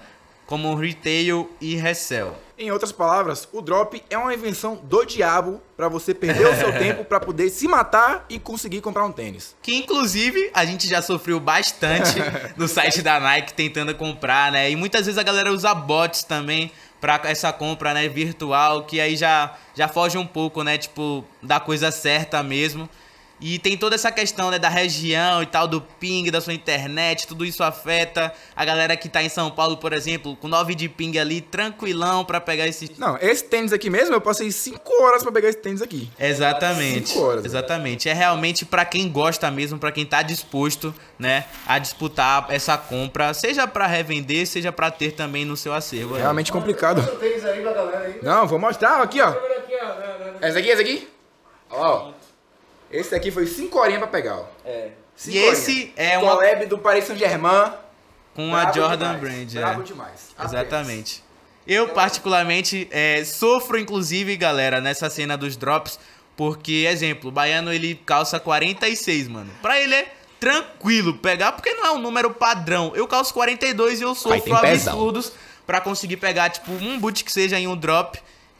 Como 0.46 0.74
retail 0.74 1.50
e 1.60 1.74
resell. 1.74 2.38
Em 2.56 2.70
outras 2.70 2.90
palavras, 2.90 3.46
o 3.52 3.60
drop 3.60 4.02
é 4.08 4.16
uma 4.16 4.32
invenção 4.32 4.76
do 4.76 5.04
diabo 5.04 5.60
para 5.76 5.86
você 5.88 6.14
perder 6.14 6.48
o 6.48 6.56
seu 6.56 6.72
tempo 6.80 7.04
para 7.04 7.20
poder 7.20 7.50
se 7.50 7.68
matar 7.68 8.24
e 8.30 8.38
conseguir 8.38 8.80
comprar 8.80 9.04
um 9.04 9.12
tênis. 9.12 9.54
Que 9.62 9.76
inclusive 9.76 10.50
a 10.54 10.64
gente 10.64 10.88
já 10.88 11.02
sofreu 11.02 11.38
bastante 11.38 12.14
no 12.56 12.66
site 12.66 13.02
da 13.02 13.20
Nike 13.20 13.52
tentando 13.52 13.94
comprar, 13.94 14.50
né? 14.50 14.70
E 14.70 14.74
muitas 14.74 15.04
vezes 15.04 15.18
a 15.18 15.22
galera 15.22 15.52
usa 15.52 15.74
bots 15.74 16.22
também 16.22 16.72
para 17.00 17.20
essa 17.24 17.52
compra, 17.52 17.94
né, 17.94 18.08
virtual, 18.08 18.84
que 18.84 19.00
aí 19.00 19.16
já 19.16 19.54
já 19.74 19.86
foge 19.88 20.18
um 20.18 20.26
pouco, 20.26 20.62
né, 20.62 20.76
tipo, 20.76 21.24
da 21.42 21.60
coisa 21.60 21.90
certa 21.90 22.42
mesmo. 22.42 22.88
E 23.40 23.58
tem 23.58 23.76
toda 23.76 23.94
essa 23.94 24.10
questão, 24.10 24.50
né, 24.50 24.58
da 24.58 24.68
região 24.68 25.42
e 25.42 25.46
tal, 25.46 25.68
do 25.68 25.80
ping, 25.80 26.30
da 26.30 26.40
sua 26.40 26.52
internet, 26.52 27.26
tudo 27.26 27.44
isso 27.44 27.62
afeta 27.62 28.32
a 28.56 28.64
galera 28.64 28.96
que 28.96 29.08
tá 29.08 29.22
em 29.22 29.28
São 29.28 29.50
Paulo, 29.50 29.76
por 29.76 29.92
exemplo, 29.92 30.36
com 30.36 30.48
9 30.48 30.74
de 30.74 30.88
ping 30.88 31.16
ali, 31.18 31.40
tranquilão 31.40 32.24
para 32.24 32.40
pegar 32.40 32.66
esse... 32.66 32.90
Não, 32.98 33.16
esse 33.18 33.44
tênis 33.44 33.72
aqui 33.72 33.88
mesmo, 33.88 34.14
eu 34.14 34.20
passei 34.20 34.50
5 34.50 34.80
horas 35.02 35.22
para 35.22 35.30
pegar 35.30 35.48
esse 35.48 35.58
tênis 35.58 35.80
aqui. 35.80 36.10
Exatamente. 36.18 37.10
5 37.10 37.24
horas. 37.24 37.44
Exatamente. 37.44 38.08
É 38.08 38.12
realmente 38.12 38.64
para 38.64 38.84
quem 38.84 39.08
gosta 39.08 39.50
mesmo, 39.50 39.78
para 39.78 39.92
quem 39.92 40.04
tá 40.04 40.22
disposto, 40.22 40.92
né, 41.18 41.44
a 41.66 41.78
disputar 41.78 42.46
essa 42.48 42.76
compra, 42.76 43.32
seja 43.34 43.66
para 43.66 43.86
revender, 43.86 44.46
seja 44.46 44.72
para 44.72 44.90
ter 44.90 45.12
também 45.12 45.44
no 45.44 45.56
seu 45.56 45.72
acervo. 45.72 46.16
É 46.16 46.20
realmente 46.20 46.50
complicado. 46.50 47.02
Não, 48.22 48.46
vou 48.46 48.58
mostrar 48.58 49.00
aqui, 49.00 49.20
ó. 49.20 49.32
Essa 50.40 50.58
aqui, 50.58 50.70
essa 50.70 50.82
aqui? 50.82 51.08
Ó. 51.70 52.12
Esse 52.90 53.14
aqui 53.14 53.30
foi 53.30 53.46
5 53.46 53.78
horinhas 53.78 54.00
pra 54.00 54.08
pegar, 54.08 54.36
ó. 54.36 54.44
É. 54.64 54.90
Cinco 55.14 55.36
e 55.36 55.40
esse 55.40 55.92
é 55.96 56.16
um 56.16 56.20
collab 56.20 56.66
do 56.66 56.78
Paris 56.78 57.04
Saint-Germain. 57.04 57.72
Com 58.34 58.54
a 58.54 58.70
Jordan 58.70 59.16
demais. 59.16 59.20
Brand, 59.20 59.52
Bravo 59.52 59.80
é. 59.80 59.84
demais. 59.84 60.30
Exatamente. 60.44 61.24
Eu, 61.66 61.88
particularmente, 61.88 62.88
é, 62.90 63.24
sofro, 63.24 63.78
inclusive, 63.78 64.36
galera, 64.36 64.80
nessa 64.80 65.10
cena 65.10 65.36
dos 65.36 65.56
drops, 65.56 65.98
porque, 66.36 66.86
exemplo, 66.88 67.30
o 67.30 67.32
Baiano, 67.32 67.72
ele 67.72 67.96
calça 68.06 68.38
46, 68.38 69.26
mano. 69.26 69.50
Pra 69.60 69.80
ele 69.80 69.94
é 69.94 70.12
tranquilo 70.38 71.14
pegar, 71.14 71.52
porque 71.52 71.74
não 71.74 71.84
é 71.84 71.90
um 71.90 71.98
número 71.98 72.30
padrão. 72.30 72.92
Eu 72.94 73.08
calço 73.08 73.34
42 73.34 74.00
e 74.00 74.04
eu 74.04 74.14
sofro 74.14 74.54
absurdos 74.54 75.32
para 75.66 75.80
conseguir 75.80 76.16
pegar, 76.16 76.48
tipo, 76.48 76.70
um 76.70 76.98
boot 76.98 77.24
que 77.24 77.32
seja 77.32 77.58
em 77.58 77.66
um 77.66 77.76
drop 77.76 78.18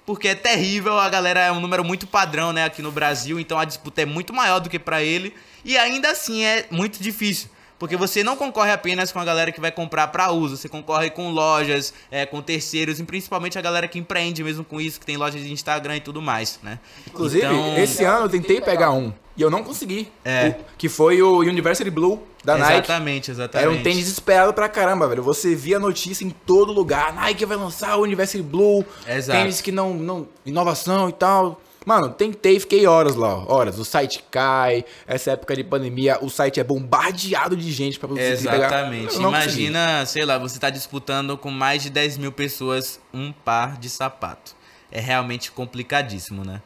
porque 0.09 0.29
é 0.29 0.35
terrível, 0.35 0.99
a 0.99 1.07
galera 1.11 1.39
é 1.39 1.53
um 1.53 1.61
número 1.61 1.85
muito 1.85 2.07
padrão, 2.07 2.51
né, 2.51 2.65
aqui 2.65 2.81
no 2.81 2.91
Brasil, 2.91 3.39
então 3.39 3.59
a 3.59 3.65
disputa 3.67 4.01
é 4.01 4.07
muito 4.07 4.33
maior 4.33 4.59
do 4.59 4.71
que 4.71 4.79
para 4.79 5.03
ele, 5.03 5.35
e 5.63 5.77
ainda 5.77 6.11
assim 6.11 6.43
é 6.43 6.65
muito 6.71 7.03
difícil. 7.03 7.51
Porque 7.79 7.95
você 7.95 8.25
não 8.25 8.35
concorre 8.35 8.73
apenas 8.73 9.13
com 9.13 9.19
a 9.19 9.25
galera 9.25 9.53
que 9.53 9.61
vai 9.61 9.71
comprar 9.71 10.07
para 10.07 10.31
uso, 10.33 10.57
você 10.57 10.67
concorre 10.67 11.11
com 11.11 11.31
lojas, 11.31 11.93
é, 12.11 12.25
com 12.25 12.41
terceiros, 12.41 12.99
e 12.99 13.05
principalmente 13.05 13.59
a 13.59 13.61
galera 13.61 13.87
que 13.87 13.99
empreende 13.99 14.43
mesmo 14.43 14.65
com 14.65 14.81
isso, 14.81 14.99
que 14.99 15.05
tem 15.05 15.19
lojas 15.19 15.43
de 15.43 15.53
Instagram 15.53 15.97
e 15.97 16.01
tudo 16.01 16.23
mais, 16.23 16.59
né? 16.63 16.79
Inclusive, 17.07 17.45
então... 17.45 17.77
esse 17.77 18.03
ano 18.03 18.25
eu 18.25 18.31
tentei 18.31 18.63
pegar 18.63 18.93
um 18.93 19.13
e 19.39 19.43
eu 19.43 19.49
não 19.49 19.63
consegui. 19.63 20.11
É. 20.25 20.49
O, 20.49 20.55
que 20.77 20.89
foi 20.89 21.23
o 21.23 21.39
University 21.39 21.89
Blue 21.89 22.21
da 22.45 22.57
exatamente, 22.57 22.61
Nike. 22.61 22.91
Exatamente, 22.91 23.31
exatamente. 23.31 23.69
Era 23.69 23.71
um 23.71 23.83
tênis 23.83 24.01
desesperado 24.01 24.53
pra 24.53 24.69
caramba, 24.69 25.07
velho. 25.07 25.23
Você 25.23 25.55
via 25.55 25.79
notícia 25.79 26.25
em 26.25 26.31
todo 26.31 26.73
lugar. 26.73 27.15
Nike 27.15 27.47
vai 27.47 27.57
lançar 27.57 27.97
o 27.97 28.03
University 28.03 28.43
Blue. 28.43 28.85
Exato. 29.07 29.39
Tênis 29.39 29.61
que 29.61 29.71
não, 29.71 29.95
não. 29.95 30.27
inovação 30.45 31.09
e 31.09 31.13
tal. 31.13 31.61
Mano, 31.87 32.11
tentei, 32.11 32.59
fiquei 32.59 32.87
horas 32.87 33.15
lá, 33.15 33.35
horas. 33.51 33.79
O 33.79 33.85
site 33.85 34.23
cai, 34.31 34.85
essa 35.07 35.31
época 35.31 35.57
de 35.57 35.65
pandemia, 35.65 36.19
o 36.21 36.29
site 36.29 36.61
é 36.61 36.65
bombardeado 36.65 37.57
de 37.57 37.73
gente 37.73 37.99
pra 37.99 38.09
você 38.09 38.33
Exatamente. 38.33 39.17
Pegar. 39.17 39.29
Imagina, 39.29 40.01
consegui. 40.01 40.13
sei 40.13 40.25
lá, 40.25 40.37
você 40.37 40.59
tá 40.59 40.69
disputando 40.69 41.39
com 41.39 41.51
mais 41.51 41.83
de 41.83 41.89
10 41.89 42.19
mil 42.19 42.33
pessoas 42.33 43.01
um 43.15 43.33
par 43.33 43.79
de 43.79 43.89
sapato. 43.89 44.55
É 44.91 45.01
realmente 45.01 45.51
complicadíssimo, 45.51 46.45
né? 46.45 46.61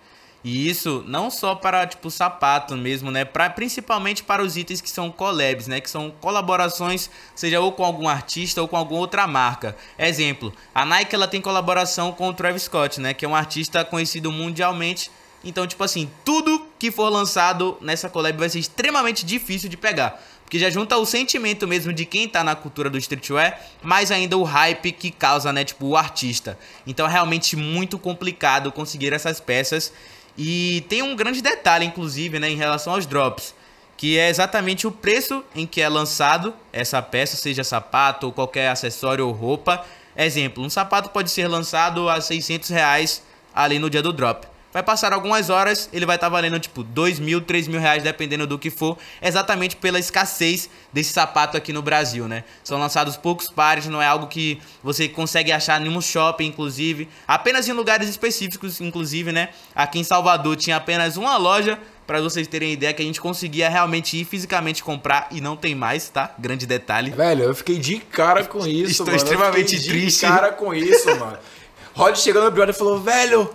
E 0.45 0.69
isso 0.69 1.05
não 1.07 1.31
só 1.31 1.55
para 1.55 1.87
tipo 1.87 2.11
sapato 2.11 2.77
mesmo, 2.77 3.11
né? 3.11 3.25
Pra, 3.25 3.49
principalmente 3.49 4.25
para 4.25 4.43
os 4.43 4.57
itens 4.57 4.81
que 4.81 4.91
são 4.91 5.11
collabs, 5.11 5.69
né? 5.69 5.81
Que 5.81 5.89
são 5.89 6.11
colaborações, 6.21 7.09
seja 7.35 7.61
ou 7.61 7.71
com 7.71 7.85
algum 7.85 8.09
artista 8.09 8.61
ou 8.61 8.67
com 8.67 8.77
alguma 8.77 9.01
outra 9.01 9.27
marca. 9.27 9.77
Exemplo, 9.97 10.53
a 10.75 10.85
Nike 10.85 11.15
ela 11.15 11.29
tem 11.29 11.41
colaboração 11.41 12.13
com 12.13 12.29
o 12.29 12.35
Travis 12.35 12.65
Scott, 12.65 13.01
né? 13.01 13.15
Que 13.15 13.25
é 13.25 13.29
um 13.29 13.37
artista 13.37 13.85
conhecido 13.85 14.33
mundialmente. 14.33 15.11
Então, 15.45 15.67
tipo 15.67 15.83
assim, 15.83 16.11
tudo 16.25 16.67
que 16.79 16.91
for 16.91 17.09
lançado 17.09 17.77
nessa 17.81 18.09
collab 18.09 18.37
vai 18.39 18.49
ser 18.49 18.59
extremamente 18.59 19.25
difícil 19.25 19.69
de 19.69 19.77
pegar. 19.77 20.21
Porque 20.45 20.59
já 20.59 20.69
junta 20.69 20.99
o 20.99 21.07
sentimento 21.07 21.67
mesmo 21.67 21.93
de 21.93 22.05
quem 22.05 22.29
tá 22.29 22.45
na 22.45 22.55
cultura 22.55 22.91
do 22.91 22.99
streetwear, 22.99 23.59
mais 23.83 24.11
ainda 24.11 24.37
o 24.37 24.43
hype 24.43 24.93
que 24.93 25.11
causa, 25.11 25.51
né, 25.51 25.65
tipo, 25.65 25.87
o 25.87 25.97
artista. 25.97 26.59
Então 26.87 27.07
é 27.07 27.11
realmente 27.11 27.57
muito 27.57 27.99
complicado 27.99 28.71
conseguir 28.71 29.15
essas 29.15 29.41
peças. 29.41 29.93
E 30.37 30.85
tem 30.89 31.03
um 31.03 31.15
grande 31.15 31.43
detalhe, 31.43 31.85
inclusive, 31.85 32.39
né, 32.39 32.49
em 32.49 32.57
relação 32.57 32.95
aos 32.95 33.07
drops, 33.07 33.55
que 33.97 34.19
é 34.19 34.29
exatamente 34.29 34.87
o 34.87 34.91
preço 34.91 35.45
em 35.55 35.67
que 35.67 35.81
é 35.81 35.89
lançado 35.89 36.55
essa 36.73 37.01
peça, 37.03 37.37
seja 37.37 37.63
sapato 37.63 38.27
ou 38.27 38.33
qualquer 38.33 38.69
acessório 38.69 39.27
ou 39.27 39.33
roupa. 39.33 39.85
Exemplo, 40.17 40.65
um 40.65 40.71
sapato 40.71 41.11
pode 41.11 41.31
ser 41.31 41.49
lançado 41.49 42.09
a 42.09 42.21
600 42.21 42.71
reais 42.71 43.23
ali 43.55 43.79
no 43.79 43.91
dia 43.91 44.03
do 44.03 44.13
drop. 44.13 44.52
Vai 44.73 44.83
passar 44.83 45.13
algumas 45.13 45.51
horas, 45.51 45.89
ele 45.93 46.07
vai 46.07 46.17
estar 46.17 46.29
tá 46.29 46.31
valendo 46.31 46.59
tipo 46.59 46.83
2 46.83 47.19
mil, 47.19 47.41
3 47.43 47.69
mil 47.69 47.79
reais, 47.79 48.03
dependendo 48.03 48.47
do 48.47 48.59
que 48.59 48.71
for, 48.71 48.97
exatamente 49.21 49.77
pela 49.77 49.99
escassez 49.99 50.71
desse 50.93 51.13
sapato 51.13 51.57
aqui 51.57 51.73
no 51.73 51.83
Brasil, 51.83 52.27
né? 52.27 52.45
São 52.65 52.79
lançados 52.79 53.17
poucos 53.17 53.51
pares, 53.51 53.87
não 53.87 54.01
é 54.01 54.07
algo 54.07 54.29
que 54.29 54.61
você 54.83 55.09
consegue 55.09 55.53
achar 55.53 55.81
em 55.81 55.85
nenhum 55.85 56.01
shopping, 56.01 56.47
inclusive, 56.47 57.09
apenas 57.29 57.69
em 57.69 57.73
lugares 57.73 58.09
específicos, 58.09 58.81
inclusive, 58.81 59.31
né? 59.31 59.51
Aqui 59.75 59.99
em 59.99 60.05
Salvador 60.05 60.57
tinha 60.57 60.77
apenas 60.77 61.17
uma 61.17 61.37
loja 61.37 61.79
para 62.07 62.21
vocês 62.21 62.47
terem 62.47 62.73
ideia 62.73 62.93
que 62.93 63.03
a 63.03 63.05
gente 63.05 63.21
conseguia 63.21 63.69
realmente 63.69 64.21
ir 64.21 64.25
fisicamente 64.25 64.83
comprar 64.83 65.29
e 65.31 65.41
não 65.41 65.57
tem 65.57 65.75
mais, 65.75 66.09
tá? 66.09 66.35
Grande 66.39 66.67
detalhe. 66.67 67.11
Velho, 67.11 67.45
eu 67.45 67.55
fiquei 67.55 67.79
de 67.79 67.99
cara 67.99 68.45
com 68.45 68.65
isso, 68.67 68.91
Estou 68.91 69.07
mano. 69.07 69.17
extremamente 69.19 69.83
triste. 69.83 70.21
De 70.21 70.27
cara 70.27 70.53
com 70.53 70.75
isso, 70.75 71.09
mano. 71.19 71.39
Rod 71.95 72.17
chegando 72.17 72.45
no 72.45 72.51
brother 72.51 72.75
e 72.75 72.79
falou: 72.79 72.99
"Velho, 73.01 73.55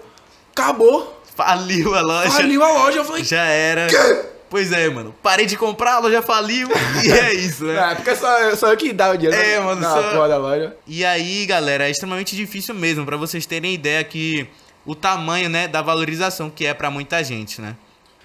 acabou. 0.58 1.22
Faliu 1.36 1.93
a 1.93 2.02
loja. 2.02 2.32
Faliu 2.32 2.63
a 2.63 2.72
loja. 2.72 2.98
Eu 2.98 3.06
falei, 3.06 3.24
já 3.24 3.43
era. 3.43 3.88
Quê? 3.88 4.26
Pois 4.50 4.72
é, 4.72 4.89
mano. 4.89 5.13
Parei 5.22 5.46
de 5.46 5.58
comprar, 5.58 5.96
a 5.96 6.00
loja 6.00 6.22
faliu. 6.22 6.70
e 7.04 7.12
é 7.12 7.34
isso, 7.36 7.65
né? 7.65 7.91
É, 7.91 7.96
porque 7.96 8.15
só, 8.15 8.56
só 8.56 8.72
eu 8.72 8.78
que 8.78 8.91
dá 8.93 9.12
o 9.12 9.17
dinheiro. 9.17 9.39
É, 9.39 9.60
mano. 9.60 9.84
só... 9.84 10.02
porra 10.12 10.30
da 10.30 10.38
loja. 10.38 10.76
E 10.88 11.06
aí, 11.06 11.46
galera, 11.46 11.88
é 11.88 11.91
extremamente 11.91 12.36
difícil 12.36 12.74
mesmo. 12.74 13.06
para 13.06 13.17
vocês 13.17 13.46
terem 13.46 13.74
ideia 13.74 14.04
que 14.04 14.48
o 14.86 14.96
tamanho, 14.96 15.50
né, 15.50 15.67
da 15.67 15.82
valorização 15.82 16.50
que 16.50 16.65
é 16.65 16.74
para 16.74 16.89
muita 16.89 17.24
gente, 17.24 17.62
né? 17.62 17.76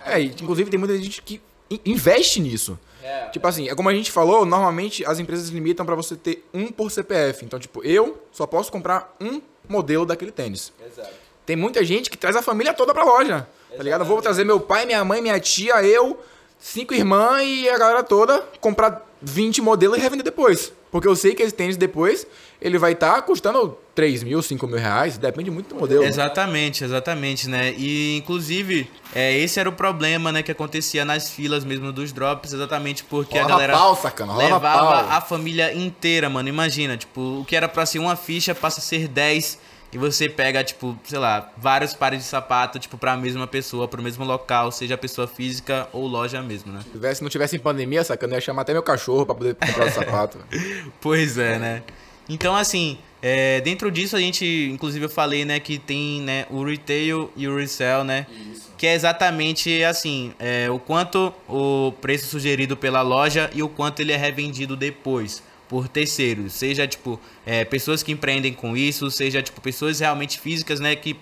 É, 0.07 0.21
inclusive 0.21 0.71
tem 0.71 0.79
muita 0.79 0.97
gente 0.97 1.21
que 1.21 1.41
investe 1.85 2.41
nisso. 2.41 2.79
É. 3.03 3.27
Tipo 3.31 3.49
assim, 3.49 3.69
é 3.69 3.75
como 3.75 3.89
a 3.89 3.95
gente 3.95 4.13
falou, 4.13 4.45
normalmente 4.47 5.05
as 5.05 5.19
empresas 5.19 5.49
limitam 5.49 5.85
para 5.85 5.97
você 5.97 6.15
ter 6.15 6.49
um 6.55 6.69
por 6.69 6.91
CPF. 6.91 7.45
Então, 7.45 7.59
tipo, 7.59 7.85
eu 7.85 8.23
só 8.31 8.47
posso 8.47 8.71
comprar 8.71 9.15
um 9.21 9.43
modelo 9.69 10.07
daquele 10.07 10.31
tênis. 10.31 10.73
Exato. 10.87 11.22
Tem 11.45 11.57
muita 11.57 11.85
gente 11.85 12.11
que 12.11 12.17
traz 12.17 12.37
a 12.37 12.43
família 12.43 12.73
toda 12.73 12.95
pra 12.95 13.05
loja. 13.05 13.47
Exatamente. 13.73 13.77
Tá 13.77 13.83
ligado? 13.83 14.01
Eu 14.03 14.07
vou 14.07 14.23
trazer 14.23 14.45
meu 14.45 14.61
pai, 14.61 14.87
minha 14.87 15.05
mãe, 15.05 15.21
minha 15.21 15.39
tia, 15.41 15.83
eu, 15.83 16.19
cinco 16.59 16.95
irmãs 16.95 17.43
e 17.43 17.69
a 17.69 17.79
galera 17.79 18.03
toda 18.03 18.41
comprar 18.61 19.07
20 19.21 19.63
modelos 19.63 19.99
e 19.99 20.01
revender 20.01 20.25
depois. 20.25 20.73
Porque 20.91 21.09
eu 21.09 21.17
sei 21.17 21.35
que 21.35 21.43
esse 21.43 21.55
tênis 21.55 21.77
depois 21.79 22.27
ele 22.61 22.79
vai 22.79 22.93
estar 22.93 23.15
tá 23.15 23.23
custando 23.23 23.79
3 23.95 24.23
mil, 24.23 24.43
5 24.43 24.67
mil 24.67 24.77
reais, 24.77 25.17
depende 25.17 25.51
muito 25.51 25.75
do 25.75 25.81
modelo. 25.81 26.05
Exatamente, 26.05 26.85
exatamente, 26.85 27.49
né? 27.49 27.75
E 27.79 28.19
inclusive, 28.19 28.89
é, 29.15 29.37
esse 29.39 29.59
era 29.59 29.69
o 29.69 29.73
problema, 29.73 30.31
né, 30.31 30.43
que 30.43 30.53
acontecia 30.53 31.03
nas 31.05 31.31
filas 31.31 31.65
mesmo 31.65 31.91
dos 31.93 32.13
drops, 32.13 32.53
exatamente 32.53 33.05
porque 33.05 33.39
rola 33.39 33.47
a 33.47 33.49
galera 33.49 33.73
pau, 33.73 33.97
sacana, 33.97 34.37
levava 34.37 34.79
pau. 34.79 35.17
a 35.17 35.21
família 35.23 35.75
inteira, 35.75 36.29
mano. 36.29 36.49
Imagina, 36.49 36.97
tipo, 36.97 37.41
o 37.41 37.45
que 37.45 37.57
era 37.57 37.69
pra 37.69 37.87
ser 37.87 37.99
uma 37.99 38.15
ficha 38.15 38.55
passa 38.55 38.81
a 38.81 38.83
ser 38.83 39.09
10 39.09 39.59
e 39.93 39.99
você 39.99 40.27
pega, 40.27 40.65
tipo, 40.65 40.99
sei 41.05 41.19
lá, 41.19 41.53
vários 41.57 41.93
pares 41.93 42.21
de 42.21 42.25
sapato, 42.25 42.79
tipo, 42.79 42.97
pra 42.97 43.15
mesma 43.15 43.47
pessoa, 43.47 43.87
pro 43.87 44.03
mesmo 44.03 44.25
local, 44.25 44.73
seja 44.73 44.97
pessoa 44.97 45.27
física 45.27 45.87
ou 45.93 46.07
loja 46.07 46.41
mesmo, 46.41 46.73
né? 46.73 46.81
Se 46.83 46.91
tivesse, 46.91 47.23
não 47.23 47.29
tivesse 47.29 47.57
em 47.57 47.59
pandemia, 47.59 48.03
sacana, 48.03 48.33
eu 48.33 48.37
ia 48.37 48.41
chamar 48.41 48.63
até 48.63 48.73
meu 48.73 48.83
cachorro 48.83 49.27
pra 49.27 49.35
poder 49.35 49.55
comprar 49.55 49.87
o 49.87 49.91
sapato. 49.91 50.39
pois 50.99 51.37
é, 51.37 51.59
né? 51.59 51.83
Então, 52.27 52.57
assim, 52.57 52.97
é, 53.21 53.61
dentro 53.61 53.91
disso 53.91 54.17
a 54.17 54.21
gente, 54.21 54.71
inclusive 54.73 55.05
eu 55.05 55.11
falei, 55.11 55.45
né, 55.45 55.61
que 55.61 55.79
tem 55.79 56.23
né, 56.23 56.47
o 56.51 56.65
retail 56.65 57.31
e 57.37 57.47
o 57.47 57.57
resell, 57.57 58.03
né? 58.03 58.27
Isso. 58.51 58.73
Que 58.79 58.87
é 58.87 58.95
exatamente 58.95 59.85
assim, 59.85 60.33
é, 60.39 60.71
o 60.71 60.79
quanto 60.79 61.35
o 61.47 61.93
preço 62.01 62.27
sugerido 62.27 62.77
pela 62.77 63.03
loja 63.03 63.51
e 63.53 63.63
o 63.63 63.69
quanto 63.69 64.01
ele 64.01 64.13
é 64.13 64.17
revendido 64.17 64.75
depois 64.77 65.43
por 65.73 65.89
terceiros, 65.89 66.53
seja 66.53 66.87
tipo 66.87 67.19
é, 67.47 67.65
pessoas 67.65 68.03
que 68.03 68.13
empreendem 68.13 68.53
com 68.53 68.77
isso, 68.77 69.11
seja 69.11 69.41
tipo 69.41 69.59
pessoas 69.59 70.01
realmente 70.01 70.39
físicas, 70.39 70.81
né, 70.81 70.95
que 70.95 71.17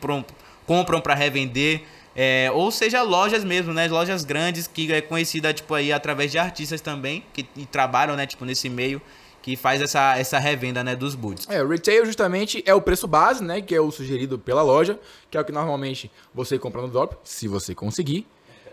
compram 0.67 1.01
para 1.01 1.15
revender, 1.15 1.83
é, 2.17 2.51
ou 2.53 2.69
seja 2.73 3.01
lojas 3.03 3.45
mesmo, 3.45 3.73
né, 3.73 3.87
lojas 3.87 4.25
grandes 4.25 4.67
que 4.67 4.93
é 4.93 5.01
conhecida 5.01 5.55
tipo 5.55 5.73
aí 5.73 5.93
através 5.93 6.33
de 6.33 6.39
artistas 6.39 6.81
também 6.81 7.23
que 7.33 7.45
trabalham, 7.71 8.17
né, 8.17 8.27
tipo 8.27 8.45
nesse 8.45 8.69
meio 8.69 9.01
que 9.41 9.55
faz 9.55 9.81
essa, 9.81 10.19
essa 10.19 10.41
revenda, 10.41 10.83
né, 10.83 10.97
dos 10.97 11.15
boots. 11.15 11.47
É, 11.49 11.63
o 11.63 11.69
retail 11.69 12.05
justamente 12.05 12.61
é 12.67 12.75
o 12.75 12.83
preço 12.83 13.07
base, 13.07 13.45
né, 13.45 13.61
que 13.61 13.73
é 13.73 13.81
o 13.81 13.93
sugerido 13.93 14.37
pela 14.37 14.63
loja, 14.63 14.99
que 15.31 15.39
é 15.39 15.41
o 15.41 15.45
que 15.45 15.53
normalmente 15.53 16.11
você 16.35 16.59
compra 16.59 16.83
no 16.83 16.89
drop, 16.89 17.17
se 17.23 17.47
você 17.47 17.73
conseguir. 17.73 18.27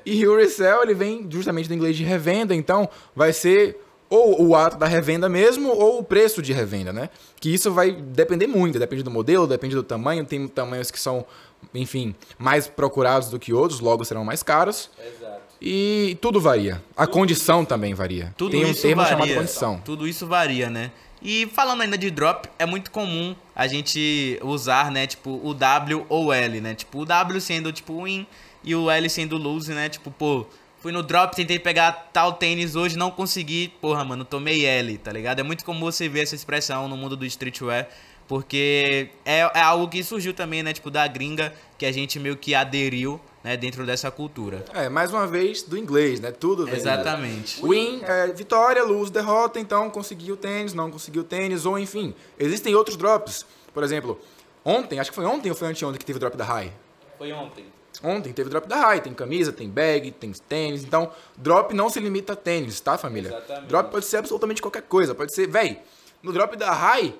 E 0.03 0.25
o 0.25 0.37
resell, 0.37 0.81
ele 0.81 0.95
vem 0.95 1.27
justamente 1.29 1.67
do 1.67 1.75
inglês 1.75 1.95
de 1.95 2.03
revenda, 2.03 2.55
então 2.55 2.89
vai 3.15 3.31
ser 3.31 3.77
ou 4.09 4.41
o 4.47 4.55
ato 4.55 4.77
da 4.77 4.87
revenda 4.87 5.27
mesmo, 5.27 5.69
ou 5.69 5.99
o 5.99 6.03
preço 6.03 6.41
de 6.41 6.53
revenda, 6.53 6.93
né? 6.93 7.09
Que 7.39 7.53
isso 7.53 7.71
vai 7.71 7.91
depender 7.91 8.47
muito, 8.47 8.79
depende 8.79 9.03
do 9.03 9.11
modelo, 9.11 9.47
depende 9.47 9.75
do 9.75 9.83
tamanho. 9.83 10.25
Tem 10.25 10.47
tamanhos 10.47 10.89
que 10.89 10.99
são, 10.99 11.25
enfim, 11.73 12.15
mais 12.37 12.67
procurados 12.67 13.29
do 13.29 13.37
que 13.39 13.53
outros, 13.53 13.79
logo 13.79 14.05
serão 14.05 14.23
mais 14.23 14.41
caros. 14.43 14.89
Exato. 14.99 15.41
E 15.61 16.17
tudo 16.21 16.39
varia. 16.39 16.81
A 16.95 17.05
tudo 17.05 17.13
condição 17.13 17.59
isso. 17.61 17.69
também 17.69 17.93
varia. 17.93 18.33
Tudo 18.37 18.51
Tem 18.51 18.65
um 18.65 18.73
termo 18.73 19.01
varia. 19.01 19.17
chamado 19.17 19.33
condição. 19.33 19.81
Tudo 19.83 20.07
isso 20.07 20.27
varia, 20.27 20.69
né? 20.69 20.91
E 21.21 21.47
falando 21.47 21.81
ainda 21.81 21.97
de 21.97 22.11
drop, 22.11 22.47
é 22.59 22.65
muito 22.65 22.91
comum 22.91 23.35
a 23.55 23.65
gente 23.67 24.39
usar, 24.43 24.91
né, 24.91 25.07
tipo, 25.07 25.41
o 25.43 25.53
W 25.53 26.05
ou 26.09 26.31
L, 26.31 26.61
né? 26.61 26.75
Tipo, 26.75 26.99
o 26.99 27.05
W 27.05 27.41
sendo 27.41 27.71
tipo 27.71 28.03
win 28.03 28.27
e 28.63 28.75
o 28.75 28.89
L 28.89 29.09
sendo 29.09 29.35
lose, 29.35 29.73
né? 29.73 29.89
Tipo, 29.89 30.11
pô, 30.11 30.45
Fui 30.79 30.91
no 30.91 31.01
drop, 31.01 31.35
tentei 31.35 31.57
pegar 31.57 32.09
tal 32.13 32.33
tênis 32.33 32.75
hoje, 32.75 32.97
não 32.97 33.09
consegui. 33.09 33.69
Porra, 33.81 34.03
mano, 34.05 34.23
tomei 34.23 34.65
L, 34.65 34.97
tá 34.97 35.11
ligado? 35.11 35.39
É 35.39 35.43
muito 35.43 35.65
comum 35.65 35.81
você 35.81 36.07
ver 36.07 36.21
essa 36.21 36.35
expressão 36.35 36.87
no 36.87 36.95
mundo 36.95 37.17
do 37.17 37.25
streetwear. 37.25 37.87
Porque 38.27 39.09
é, 39.25 39.39
é 39.39 39.61
algo 39.61 39.87
que 39.87 40.03
surgiu 40.03 40.33
também, 40.33 40.61
né? 40.61 40.73
Tipo, 40.73 40.91
da 40.91 41.07
gringa, 41.07 41.53
que 41.77 41.85
a 41.85 41.91
gente 41.91 42.19
meio 42.19 42.35
que 42.35 42.53
aderiu, 42.53 43.19
né? 43.43 43.55
Dentro 43.55 43.85
dessa 43.85 44.11
cultura. 44.11 44.65
É, 44.73 44.89
mais 44.89 45.11
uma 45.11 45.25
vez, 45.25 45.63
do 45.63 45.77
inglês, 45.77 46.19
né? 46.19 46.31
Tudo 46.31 46.65
vem 46.65 46.75
Exatamente. 46.75 47.61
Win, 47.65 48.01
é, 48.03 48.27
vitória, 48.27 48.83
lose, 48.83 49.11
derrota. 49.11 49.59
Então, 49.59 49.89
conseguiu 49.89 50.33
o 50.33 50.37
tênis, 50.37 50.73
não 50.73 50.91
conseguiu 50.91 51.21
o 51.21 51.25
tênis. 51.25 51.65
Ou, 51.65 51.79
enfim, 51.79 52.13
existem 52.37 52.75
outros 52.75 52.97
drops. 52.97 53.45
Por 53.73 53.81
exemplo, 53.81 54.19
ontem, 54.63 54.99
acho 54.99 55.09
que 55.09 55.15
foi 55.15 55.25
ontem 55.25 55.49
ou 55.49 55.55
foi 55.55 55.69
anteontem 55.69 55.97
que 55.97 56.05
teve 56.05 56.17
o 56.17 56.19
drop 56.19 56.35
da 56.35 56.43
High? 56.43 56.73
Foi 57.17 57.31
ontem. 57.31 57.65
Ontem 58.03 58.31
teve 58.33 58.49
drop 58.49 58.67
da 58.67 58.75
High, 58.75 59.01
tem 59.01 59.13
camisa, 59.13 59.51
tem 59.51 59.69
bag, 59.69 60.11
tem 60.11 60.31
tênis. 60.31 60.83
Então, 60.83 61.11
drop 61.35 61.73
não 61.73 61.89
se 61.89 61.99
limita 61.99 62.33
a 62.33 62.35
tênis, 62.35 62.79
tá, 62.79 62.97
família? 62.97 63.29
Exatamente. 63.29 63.67
Drop 63.67 63.91
pode 63.91 64.05
ser 64.05 64.17
absolutamente 64.17 64.61
qualquer 64.61 64.83
coisa. 64.83 65.15
Pode 65.15 65.33
ser, 65.33 65.47
véi, 65.47 65.79
no 66.21 66.31
drop 66.31 66.55
da 66.55 66.71
High, 66.71 67.13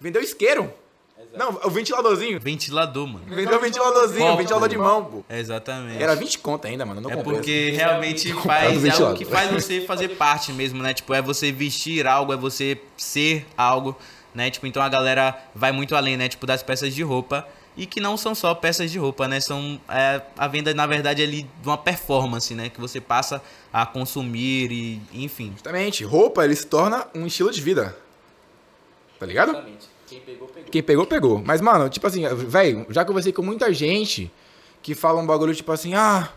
vendeu 0.00 0.22
isqueiro. 0.22 0.72
Não, 1.36 1.50
o 1.64 1.70
ventiladorzinho. 1.70 2.38
Ventilador, 2.38 3.06
mano. 3.06 3.24
Vendeu 3.26 3.56
o 3.56 3.60
ventiladorzinho, 3.60 4.26
Copo. 4.26 4.38
ventilador 4.38 4.68
de 4.68 4.78
mão, 4.78 5.04
pô. 5.04 5.24
Exatamente. 5.28 6.00
Era 6.02 6.14
20 6.14 6.38
conto 6.38 6.66
ainda, 6.66 6.84
mano. 6.84 7.00
Não 7.00 7.10
É 7.10 7.16
comprei. 7.16 7.34
porque 7.36 7.70
realmente 7.70 8.32
faz 8.34 8.84
é 8.84 8.90
algo 8.90 9.14
que 9.16 9.24
faz 9.24 9.50
você 9.50 9.80
fazer 9.80 10.10
parte 10.10 10.52
mesmo, 10.52 10.82
né? 10.82 10.92
Tipo, 10.94 11.14
é 11.14 11.22
você 11.22 11.50
vestir 11.50 12.06
algo, 12.06 12.32
é 12.32 12.36
você 12.36 12.80
ser 12.96 13.46
algo, 13.56 13.96
né? 14.34 14.50
Tipo, 14.50 14.66
então 14.66 14.82
a 14.82 14.88
galera 14.88 15.36
vai 15.54 15.72
muito 15.72 15.96
além, 15.96 16.16
né? 16.16 16.28
Tipo, 16.28 16.46
das 16.46 16.62
peças 16.62 16.94
de 16.94 17.02
roupa. 17.02 17.46
E 17.76 17.86
que 17.86 18.00
não 18.00 18.16
são 18.16 18.34
só 18.34 18.54
peças 18.54 18.90
de 18.90 18.98
roupa, 18.98 19.26
né? 19.26 19.40
São 19.40 19.80
é, 19.88 20.22
a 20.38 20.46
venda, 20.46 20.72
na 20.72 20.86
verdade, 20.86 21.22
ali 21.22 21.42
de 21.42 21.68
uma 21.68 21.76
performance, 21.76 22.54
né? 22.54 22.68
Que 22.68 22.80
você 22.80 23.00
passa 23.00 23.42
a 23.72 23.84
consumir 23.84 24.70
e, 24.70 25.02
enfim. 25.12 25.50
Justamente, 25.52 26.04
roupa, 26.04 26.44
ele 26.44 26.54
se 26.54 26.66
torna 26.66 27.06
um 27.14 27.26
estilo 27.26 27.50
de 27.50 27.60
vida. 27.60 27.96
Tá 29.18 29.26
ligado? 29.26 29.50
Exatamente. 29.50 29.88
Quem 30.06 30.20
pegou, 30.20 30.48
pegou. 30.48 30.70
Quem 30.70 30.82
pegou, 30.82 31.06
pegou. 31.06 31.42
Mas, 31.44 31.60
mano, 31.60 31.88
tipo 31.88 32.06
assim, 32.06 32.22
velho, 32.28 32.86
já 32.90 33.04
conversei 33.04 33.32
com 33.32 33.42
muita 33.42 33.72
gente 33.72 34.30
que 34.82 34.94
fala 34.94 35.20
um 35.20 35.26
bagulho 35.26 35.54
tipo 35.54 35.72
assim, 35.72 35.94
ah, 35.94 36.30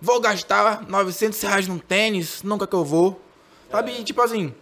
vou 0.00 0.20
gastar 0.20 0.88
900 0.88 1.40
reais 1.42 1.68
num 1.68 1.78
tênis, 1.78 2.42
nunca 2.42 2.66
que 2.66 2.74
eu 2.74 2.84
vou. 2.84 3.20
Sabe? 3.70 3.92
E, 3.92 4.04
tipo 4.04 4.22
assim, 4.22 4.54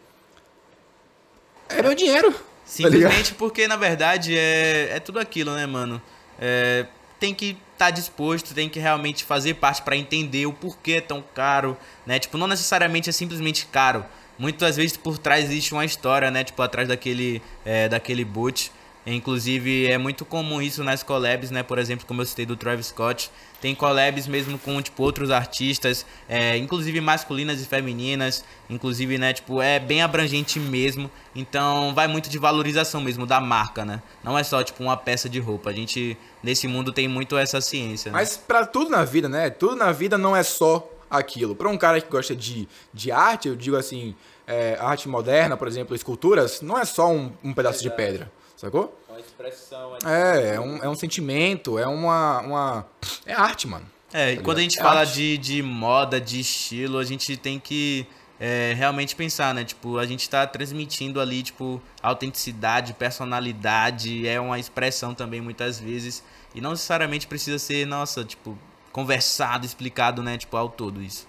é 1.68 1.82
meu 1.82 1.94
dinheiro. 1.94 2.34
Simplesmente 2.64 3.34
porque, 3.34 3.66
na 3.68 3.76
verdade, 3.76 4.36
é, 4.36 4.96
é 4.96 5.00
tudo 5.00 5.18
aquilo, 5.18 5.54
né, 5.54 5.66
mano? 5.66 6.00
É, 6.38 6.86
tem 7.18 7.34
que 7.34 7.56
estar 7.72 7.90
disposto, 7.90 8.54
tem 8.54 8.68
que 8.68 8.78
realmente 8.78 9.24
fazer 9.24 9.54
parte 9.54 9.82
pra 9.82 9.96
entender 9.96 10.46
o 10.46 10.52
porquê 10.52 10.94
é 10.94 11.00
tão 11.00 11.22
caro, 11.34 11.76
né? 12.06 12.18
Tipo, 12.18 12.38
não 12.38 12.46
necessariamente 12.46 13.08
é 13.10 13.12
simplesmente 13.12 13.66
caro. 13.66 14.04
Muitas 14.38 14.76
vezes 14.76 14.96
por 14.96 15.18
trás 15.18 15.44
existe 15.44 15.72
uma 15.72 15.84
história, 15.84 16.30
né? 16.30 16.42
Tipo, 16.44 16.62
atrás 16.62 16.88
daquele, 16.88 17.42
é, 17.64 17.88
daquele 17.88 18.24
boot. 18.24 18.72
Inclusive, 19.06 19.86
é 19.86 19.98
muito 19.98 20.24
comum 20.24 20.62
isso 20.62 20.84
nas 20.84 21.02
collabs, 21.02 21.50
né? 21.50 21.62
Por 21.62 21.78
exemplo, 21.78 22.06
como 22.06 22.22
eu 22.22 22.26
citei 22.26 22.46
do 22.46 22.56
Travis 22.56 22.86
Scott. 22.86 23.30
Tem 23.60 23.74
collabs 23.74 24.26
mesmo 24.26 24.58
com, 24.58 24.80
tipo, 24.80 25.02
outros 25.02 25.30
artistas, 25.30 26.06
é, 26.28 26.56
inclusive 26.56 27.00
masculinas 27.00 27.60
e 27.60 27.66
femininas. 27.66 28.44
Inclusive, 28.70 29.18
né, 29.18 29.32
tipo, 29.32 29.60
é 29.60 29.78
bem 29.78 30.02
abrangente 30.02 30.60
mesmo. 30.60 31.10
Então, 31.34 31.92
vai 31.94 32.06
muito 32.06 32.28
de 32.28 32.38
valorização 32.38 33.00
mesmo 33.00 33.26
da 33.26 33.40
marca, 33.40 33.84
né? 33.84 34.02
Não 34.22 34.38
é 34.38 34.44
só, 34.44 34.62
tipo, 34.62 34.82
uma 34.82 34.96
peça 34.96 35.28
de 35.28 35.40
roupa. 35.40 35.70
A 35.70 35.72
gente, 35.72 36.16
nesse 36.42 36.68
mundo, 36.68 36.92
tem 36.92 37.08
muito 37.08 37.36
essa 37.36 37.60
ciência, 37.60 38.10
né? 38.10 38.18
Mas 38.18 38.36
pra 38.36 38.64
tudo 38.66 38.90
na 38.90 39.04
vida, 39.04 39.28
né? 39.28 39.50
Tudo 39.50 39.76
na 39.76 39.90
vida 39.92 40.16
não 40.16 40.36
é 40.36 40.42
só 40.42 40.88
aquilo. 41.10 41.54
Pra 41.54 41.68
um 41.68 41.76
cara 41.76 42.00
que 42.00 42.10
gosta 42.10 42.34
de, 42.34 42.68
de 42.92 43.10
arte, 43.10 43.48
eu 43.48 43.54
digo 43.54 43.76
assim, 43.76 44.14
é, 44.46 44.76
arte 44.80 45.08
moderna, 45.08 45.56
por 45.56 45.68
exemplo, 45.68 45.94
esculturas, 45.94 46.62
não 46.62 46.78
é 46.78 46.84
só 46.84 47.10
um, 47.12 47.32
um 47.44 47.52
pedaço 47.52 47.82
de 47.82 47.90
pedra, 47.90 48.30
sacou? 48.62 48.98
Uma 49.08 49.20
expressão. 49.20 49.96
é- 50.04 50.50
É, 50.52 50.54
é 50.54 50.60
um, 50.60 50.76
é 50.78 50.88
um 50.88 50.94
sentimento, 50.94 51.78
é 51.78 51.86
uma, 51.86 52.40
uma... 52.40 52.86
É 53.26 53.32
arte, 53.34 53.66
mano. 53.66 53.86
É, 54.12 54.32
e 54.32 54.36
Tá 54.36 54.42
quando 54.42 54.58
a 54.58 54.62
gente 54.62 54.78
É 54.78 54.82
fala 54.82 55.00
arte. 55.00 55.14
de, 55.14 55.38
de 55.38 55.62
moda, 55.62 56.20
de 56.20 56.40
estilo, 56.40 56.98
a 56.98 57.04
gente 57.04 57.36
tem 57.36 57.58
que 57.58 58.06
é, 58.40 58.74
realmente 58.76 59.14
pensar, 59.16 59.54
né? 59.54 59.64
Tipo, 59.64 59.98
a 59.98 60.06
gente 60.06 60.28
tá 60.28 60.46
transmitindo 60.46 61.20
ali, 61.20 61.42
tipo, 61.42 61.80
autenticidade, 62.02 62.92
personalidade, 62.94 64.26
é 64.26 64.40
uma 64.40 64.58
expressão 64.58 65.14
também 65.14 65.40
muitas 65.40 65.78
vezes. 65.78 66.22
E 66.54 66.60
não 66.60 66.70
necessariamente 66.72 67.26
precisa 67.26 67.58
ser, 67.58 67.86
nossa, 67.86 68.24
tipo, 68.24 68.58
conversado, 68.92 69.64
explicado, 69.64 70.22
né? 70.22 70.36
Tipo, 70.36 70.56
ao 70.56 70.68
todo 70.68 71.00
isso. 71.02 71.26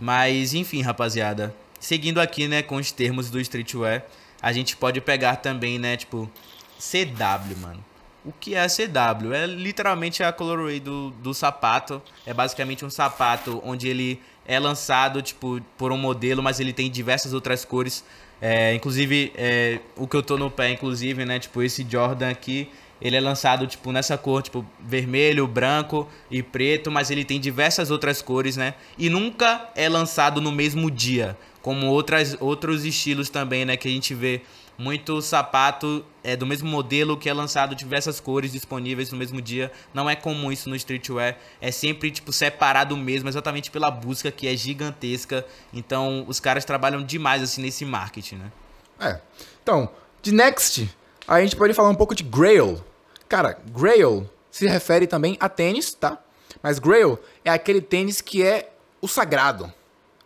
Mas, 0.00 0.54
enfim, 0.54 0.80
rapaziada. 0.82 1.54
Seguindo 1.80 2.20
aqui, 2.20 2.48
né, 2.48 2.62
com 2.62 2.76
os 2.76 2.90
termos 2.90 3.30
do 3.30 3.40
streetwear, 3.40 4.04
a 4.40 4.52
gente 4.52 4.76
pode 4.76 5.00
pegar 5.00 5.36
também, 5.36 5.78
né, 5.78 5.96
tipo, 5.96 6.30
CW, 6.78 7.58
mano. 7.60 7.84
O 8.24 8.32
que 8.32 8.54
é 8.54 8.66
CW? 8.66 9.32
É 9.32 9.46
literalmente 9.46 10.22
a 10.22 10.32
colorway 10.32 10.80
do, 10.80 11.10
do 11.10 11.32
sapato. 11.32 12.02
É 12.26 12.34
basicamente 12.34 12.84
um 12.84 12.90
sapato 12.90 13.62
onde 13.64 13.88
ele 13.88 14.20
é 14.46 14.58
lançado, 14.58 15.22
tipo, 15.22 15.60
por 15.76 15.92
um 15.92 15.96
modelo, 15.96 16.42
mas 16.42 16.60
ele 16.60 16.72
tem 16.72 16.90
diversas 16.90 17.32
outras 17.32 17.64
cores. 17.64 18.04
É, 18.40 18.74
inclusive, 18.74 19.32
é, 19.36 19.80
o 19.96 20.06
que 20.06 20.16
eu 20.16 20.22
tô 20.22 20.36
no 20.36 20.50
pé, 20.50 20.70
inclusive, 20.70 21.24
né, 21.24 21.38
tipo, 21.38 21.62
esse 21.62 21.86
Jordan 21.88 22.30
aqui, 22.30 22.70
ele 23.00 23.16
é 23.16 23.20
lançado, 23.20 23.66
tipo, 23.66 23.92
nessa 23.92 24.18
cor, 24.18 24.42
tipo, 24.42 24.66
vermelho, 24.80 25.46
branco 25.46 26.08
e 26.30 26.42
preto, 26.42 26.90
mas 26.90 27.10
ele 27.10 27.24
tem 27.24 27.40
diversas 27.40 27.90
outras 27.90 28.20
cores, 28.20 28.56
né? 28.56 28.74
E 28.96 29.08
nunca 29.08 29.70
é 29.76 29.88
lançado 29.88 30.40
no 30.40 30.50
mesmo 30.50 30.90
dia, 30.90 31.36
como 31.62 31.86
outras, 31.86 32.36
outros 32.40 32.84
estilos 32.84 33.28
também, 33.28 33.64
né? 33.64 33.76
Que 33.76 33.88
a 33.88 33.90
gente 33.90 34.14
vê 34.14 34.42
muito 34.78 35.20
sapato 35.20 36.04
é 36.22 36.36
do 36.36 36.46
mesmo 36.46 36.68
modelo 36.68 37.16
que 37.16 37.28
é 37.28 37.32
lançado 37.34 37.74
diversas 37.74 38.20
cores 38.20 38.52
disponíveis 38.52 39.10
no 39.10 39.18
mesmo 39.18 39.42
dia. 39.42 39.72
Não 39.92 40.08
é 40.08 40.14
comum 40.14 40.52
isso 40.52 40.68
no 40.68 40.76
streetwear. 40.76 41.36
É 41.60 41.72
sempre, 41.72 42.10
tipo, 42.10 42.32
separado 42.32 42.96
mesmo, 42.96 43.28
exatamente 43.28 43.70
pela 43.70 43.90
busca 43.90 44.30
que 44.30 44.46
é 44.46 44.56
gigantesca. 44.56 45.44
Então, 45.72 46.24
os 46.28 46.38
caras 46.38 46.64
trabalham 46.64 47.02
demais, 47.02 47.42
assim, 47.42 47.60
nesse 47.60 47.84
marketing, 47.84 48.36
né? 48.36 48.52
É. 49.00 49.20
Então, 49.62 49.90
de 50.22 50.32
next, 50.32 50.88
a 51.26 51.40
gente 51.40 51.56
pode 51.56 51.74
falar 51.74 51.88
um 51.88 51.94
pouco 51.94 52.14
de 52.14 52.22
Grail. 52.22 52.82
Cara, 53.28 53.58
Grail 53.66 54.28
se 54.50 54.66
refere 54.66 55.06
também 55.06 55.36
a 55.40 55.48
tênis, 55.48 55.92
tá? 55.92 56.18
Mas 56.62 56.78
Grail 56.78 57.18
é 57.44 57.50
aquele 57.50 57.80
tênis 57.80 58.20
que 58.20 58.42
é 58.42 58.70
o 59.00 59.08
sagrado. 59.08 59.72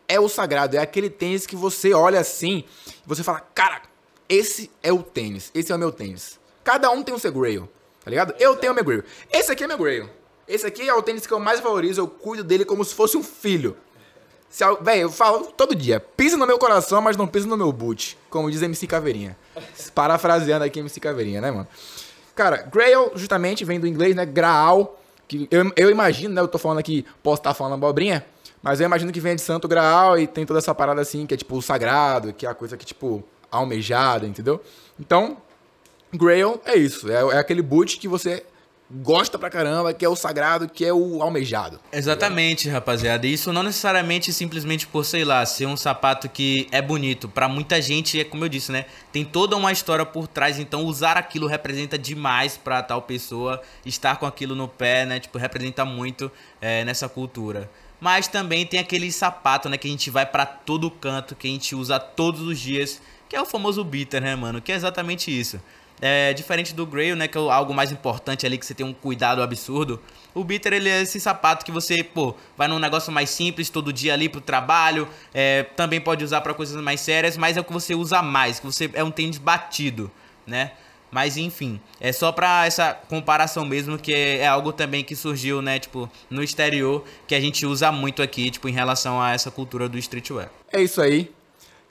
É 0.09 0.21
o 0.21 0.29
sagrado, 0.29 0.77
é 0.77 0.81
aquele 0.81 1.09
tênis 1.09 1.47
que 1.47 1.57
você 1.57 1.93
olha 1.95 2.21
assim 2.21 2.65
e 2.87 3.09
você 3.09 3.23
fala, 3.23 3.41
cara, 3.55 3.83
esse 4.29 4.71
é 4.83 4.93
o 4.93 5.03
tênis, 5.03 5.51
esse 5.55 5.73
é 5.73 5.75
o 5.75 5.79
meu 5.79 5.93
tênis. 5.93 6.39
Cada 6.65 6.91
um 6.91 7.03
tem 7.03 7.15
o 7.15 7.19
seu 7.19 7.33
Grail, 7.33 7.69
tá 8.05 8.11
ligado? 8.11 8.35
Eu 8.39 8.57
tenho 8.57 8.73
o 8.73 8.75
meu 8.75 8.85
Grail. 8.85 9.05
Esse 9.33 9.53
aqui 9.53 9.65
é 9.65 9.67
meu 9.67 9.79
Grail. 9.79 10.09
Esse 10.47 10.67
aqui 10.67 10.89
é 10.89 10.95
o 10.95 11.03
tênis 11.03 11.27
que 11.27 11.33
eu 11.33 11.41
mais 11.41 11.61
valorizo, 11.61 12.01
eu 12.01 12.09
cuido 12.09 12.45
dele 12.45 12.65
como 12.65 12.85
se 12.85 12.95
fosse 12.95 13.17
um 13.17 13.23
filho. 13.23 13.77
Se 14.53 14.65
Véi, 14.83 15.03
eu 15.03 15.11
falo 15.11 15.47
todo 15.47 15.75
dia, 15.75 15.99
pisa 15.99 16.37
no 16.37 16.47
meu 16.47 16.59
coração, 16.59 17.01
mas 17.01 17.17
não 17.17 17.27
pisa 17.27 17.47
no 17.47 17.57
meu 17.57 17.73
boot, 17.73 18.19
como 18.29 18.51
diz 18.51 18.61
MC 18.61 18.87
Caveirinha. 18.87 19.37
Parafraseando 19.95 20.65
aqui 20.65 20.79
MC 20.79 21.01
Caveirinha, 21.01 21.41
né, 21.41 21.51
mano? 21.51 21.67
Cara, 22.35 22.59
Grail 22.59 23.13
justamente 23.15 23.65
vem 23.65 23.81
do 23.81 23.87
inglês, 23.87 24.15
né, 24.15 24.27
Graal, 24.27 25.01
que 25.27 25.49
eu, 25.51 25.73
eu 25.75 25.91
imagino, 25.91 26.35
né, 26.35 26.41
eu 26.43 26.49
tô 26.49 26.59
falando 26.59 26.79
aqui, 26.79 27.07
posso 27.23 27.41
estar 27.41 27.55
falando 27.55 27.75
abobrinha, 27.75 28.27
mas 28.63 28.81
eu 28.81 28.87
imagino 28.87 29.13
que 29.13 29.21
vem 29.21 29.35
de 29.35 29.43
Santo 29.43 29.67
Graal 29.67 30.19
e 30.19 30.27
tem 30.27 30.47
toda 30.47 30.59
essa 30.59 30.75
parada 30.75 31.01
assim, 31.01 31.27
que 31.27 31.35
é 31.35 31.37
tipo 31.37 31.57
o 31.57 31.63
sagrado, 31.63 32.33
que 32.33 32.47
é 32.47 32.49
a 32.49 32.55
coisa 32.55 32.77
que, 32.77 32.85
tipo, 32.85 33.25
almejada, 33.51 34.27
entendeu? 34.27 34.63
Então, 34.99 35.37
Grail 36.13 36.61
é 36.65 36.77
isso, 36.77 37.11
é, 37.11 37.37
é 37.37 37.39
aquele 37.39 37.63
boot 37.63 37.99
que 37.99 38.07
você 38.07 38.45
gosta 38.93 39.39
pra 39.39 39.49
caramba, 39.49 39.95
que 39.95 40.05
é 40.05 40.09
o 40.09 40.15
sagrado, 40.15 40.69
que 40.69 40.85
é 40.85 40.93
o 40.93 41.23
almejado. 41.23 41.81
Exatamente, 41.91 42.69
rapaziada. 42.69 43.27
E 43.27 43.33
Isso 43.33 43.53
não 43.53 43.63
necessariamente 43.63 44.33
simplesmente 44.33 44.87
por, 44.87 45.05
sei 45.05 45.25
lá, 45.25 45.45
ser 45.47 45.67
um 45.67 45.77
sapato 45.77 46.29
que 46.29 46.69
é 46.71 46.83
bonito. 46.83 47.29
Pra 47.29 47.49
muita 47.49 47.81
gente, 47.81 48.21
é 48.21 48.25
como 48.25 48.45
eu 48.45 48.49
disse, 48.49 48.71
né? 48.71 48.85
Tem 49.11 49.25
toda 49.25 49.57
uma 49.57 49.73
história 49.73 50.05
por 50.05 50.27
trás, 50.27 50.59
então 50.59 50.85
usar 50.85 51.17
aquilo 51.17 51.47
representa 51.47 51.97
demais 51.97 52.57
pra 52.59 52.83
tal 52.83 53.01
pessoa. 53.03 53.63
Estar 53.87 54.17
com 54.17 54.27
aquilo 54.27 54.55
no 54.55 54.69
pé, 54.69 55.07
né? 55.07 55.19
Tipo, 55.19 55.39
representa 55.39 55.85
muito 55.85 56.31
é, 56.61 56.85
nessa 56.85 57.09
cultura. 57.09 57.71
Mas 58.03 58.27
também 58.27 58.67
tem 58.67 58.81
aquele 58.81 59.13
sapato, 59.13 59.69
né? 59.69 59.79
Que 59.79 59.87
a 59.87 59.91
gente 59.91 60.11
vai 60.11 60.27
pra 60.27 60.45
todo 60.45 60.91
canto, 60.91 61.37
que 61.37 61.47
a 61.47 61.51
gente 61.51 61.73
usa 61.77 62.01
todos 62.01 62.41
os 62.41 62.59
dias. 62.59 63.01
Que 63.29 63.37
é 63.37 63.41
o 63.41 63.47
famoso 63.47 63.85
beater, 63.85 64.21
né, 64.21 64.35
mano? 64.35 64.61
Que 64.61 64.73
é 64.73 64.75
exatamente 64.75 65.31
isso. 65.31 65.61
É, 66.01 66.33
diferente 66.33 66.75
do 66.75 66.85
Grail, 66.85 67.15
né, 67.15 67.29
que 67.29 67.39
é 67.39 67.41
algo 67.41 67.73
mais 67.73 67.93
importante 67.93 68.45
ali, 68.45 68.59
que 68.59 68.67
você 68.67 68.75
tem 68.75 68.85
um 68.85 68.93
cuidado 68.93 69.41
absurdo. 69.41 70.01
O 70.35 70.43
Bitter, 70.43 70.73
ele 70.73 70.89
é 70.89 71.03
esse 71.03 71.21
sapato 71.21 71.65
que 71.65 71.71
você, 71.71 72.03
pô, 72.03 72.35
vai 72.57 72.67
num 72.67 72.81
negócio 72.81 73.13
mais 73.13 73.31
simples 73.31 73.71
todo 73.71 73.93
dia 73.93 74.13
ali 74.13 74.29
pro 74.29 74.41
trabalho. 74.41 75.07
é, 75.33 75.63
também 75.63 76.01
pode 76.01 76.25
usar 76.25 76.41
pra 76.41 76.55
coisas 76.55 76.83
mais 76.83 77.01
sérias, 77.01 77.37
mas 77.37 77.57
é 77.57 77.61
o 77.61 77.65
que 77.65 77.73
você 77.73 77.95
usa 77.95 78.21
mais, 78.21 78.59
que 78.59 78.67
você 78.67 78.91
é 78.95 79.05
um 79.05 79.13
tênis 79.13 79.39
batido, 79.39 80.11
né? 80.45 80.73
Mas 81.13 81.37
enfim, 81.37 81.79
é 82.01 82.11
só 82.11 82.33
pra 82.33 82.65
essa 82.67 82.95
comparação 82.95 83.65
mesmo, 83.67 83.99
que 83.99 84.13
é, 84.15 84.39
é 84.39 84.47
algo 84.49 84.73
também 84.73 85.05
que 85.05 85.15
surgiu, 85.15 85.61
né, 85.61 85.79
tipo, 85.79 86.11
no 86.31 86.43
exterior, 86.43 87.05
que 87.29 87.35
a 87.35 87.41
gente 87.41 87.67
usa 87.67 87.93
muito 87.93 88.23
aqui, 88.23 88.51
tipo, 88.51 88.67
em 88.69 88.73
relação 88.73 89.21
a 89.21 89.33
essa 89.33 89.51
cultura 89.51 89.89
do 89.91 89.99
streetwear. 89.99 90.51
É 90.73 90.81
isso 90.83 91.03
aí. 91.03 91.31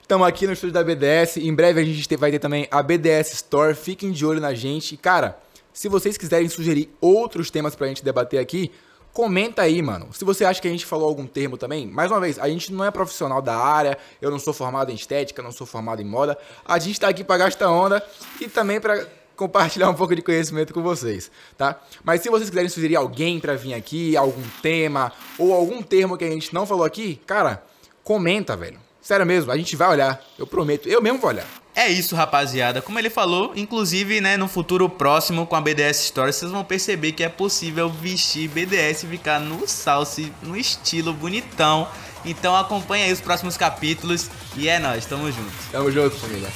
Estamos 0.02 0.26
aqui 0.26 0.46
no 0.46 0.52
estúdio 0.52 0.74
da 0.74 0.82
BDS. 0.82 1.36
Em 1.36 1.54
breve 1.54 1.80
a 1.80 1.84
gente 1.84 2.06
te- 2.06 2.16
vai 2.16 2.30
ter 2.32 2.40
também 2.40 2.66
a 2.70 2.82
BDS 2.82 3.32
Store. 3.34 3.74
Fiquem 3.74 4.10
de 4.10 4.26
olho 4.26 4.40
na 4.40 4.52
gente. 4.52 4.94
E, 4.94 4.98
Cara, 4.98 5.38
se 5.72 5.88
vocês 5.88 6.18
quiserem 6.18 6.48
sugerir 6.48 6.90
outros 7.00 7.48
temas 7.50 7.74
pra 7.76 7.86
gente 7.86 8.04
debater 8.04 8.40
aqui, 8.40 8.70
comenta 9.12 9.62
aí, 9.62 9.80
mano. 9.82 10.08
Se 10.12 10.24
você 10.24 10.44
acha 10.44 10.60
que 10.60 10.68
a 10.68 10.70
gente 10.70 10.86
falou 10.86 11.08
algum 11.08 11.26
termo 11.26 11.56
também, 11.56 11.86
mais 11.86 12.10
uma 12.10 12.20
vez, 12.20 12.38
a 12.38 12.48
gente 12.48 12.72
não 12.72 12.84
é 12.84 12.90
profissional 12.90 13.42
da 13.42 13.56
área. 13.56 13.98
Eu 14.20 14.30
não 14.30 14.38
sou 14.38 14.52
formado 14.52 14.90
em 14.90 14.94
estética, 14.94 15.42
não 15.42 15.52
sou 15.52 15.66
formado 15.66 16.00
em 16.00 16.04
moda. 16.04 16.38
A 16.64 16.78
gente 16.78 16.98
tá 16.98 17.08
aqui 17.08 17.22
pra 17.22 17.36
gastar 17.36 17.70
onda 17.70 18.04
e 18.40 18.48
também 18.48 18.80
pra 18.80 19.06
compartilhar 19.36 19.88
um 19.88 19.94
pouco 19.94 20.14
de 20.14 20.22
conhecimento 20.22 20.72
com 20.72 20.82
vocês, 20.82 21.30
tá? 21.56 21.80
Mas 22.04 22.20
se 22.20 22.30
vocês 22.30 22.48
quiserem 22.48 22.68
sugerir 22.68 22.96
alguém 22.96 23.40
pra 23.40 23.54
vir 23.54 23.74
aqui, 23.74 24.16
algum 24.16 24.42
tema 24.62 25.12
ou 25.38 25.52
algum 25.52 25.82
termo 25.82 26.16
que 26.16 26.24
a 26.24 26.30
gente 26.30 26.54
não 26.54 26.66
falou 26.66 26.84
aqui, 26.84 27.16
cara, 27.26 27.62
comenta, 28.04 28.56
velho. 28.56 28.78
Sério 29.02 29.26
mesmo, 29.26 29.50
a 29.50 29.56
gente 29.56 29.74
vai 29.74 29.88
olhar. 29.88 30.22
Eu 30.38 30.46
prometo. 30.46 30.88
Eu 30.88 31.02
mesmo 31.02 31.18
vou 31.18 31.28
olhar. 31.28 31.46
é 31.74 31.88
isso, 31.88 32.14
rapaziada. 32.14 32.80
Como 32.80 32.98
ele 32.98 33.10
falou, 33.10 33.52
inclusive, 33.56 34.20
né, 34.20 34.36
no 34.36 34.46
futuro 34.46 34.88
próximo 34.88 35.46
com 35.46 35.56
a 35.56 35.60
BDS 35.60 36.06
Stories, 36.06 36.36
vocês 36.36 36.52
vão 36.52 36.62
perceber 36.62 37.12
que 37.12 37.24
é 37.24 37.28
possível 37.28 37.88
vestir 37.88 38.48
BDS 38.48 39.02
e 39.02 39.06
ficar 39.08 39.40
no 39.40 39.66
salse, 39.66 40.32
no 40.42 40.56
estilo 40.56 41.12
bonitão. 41.12 41.88
Então 42.24 42.54
acompanha 42.54 43.06
aí 43.06 43.12
os 43.12 43.20
próximos 43.20 43.56
capítulos 43.56 44.30
e 44.56 44.68
é 44.68 44.78
nóis, 44.78 45.04
tamo 45.06 45.32
junto. 45.32 45.52
Tamo 45.72 45.90
junto, 45.90 46.16
família. 46.16 46.48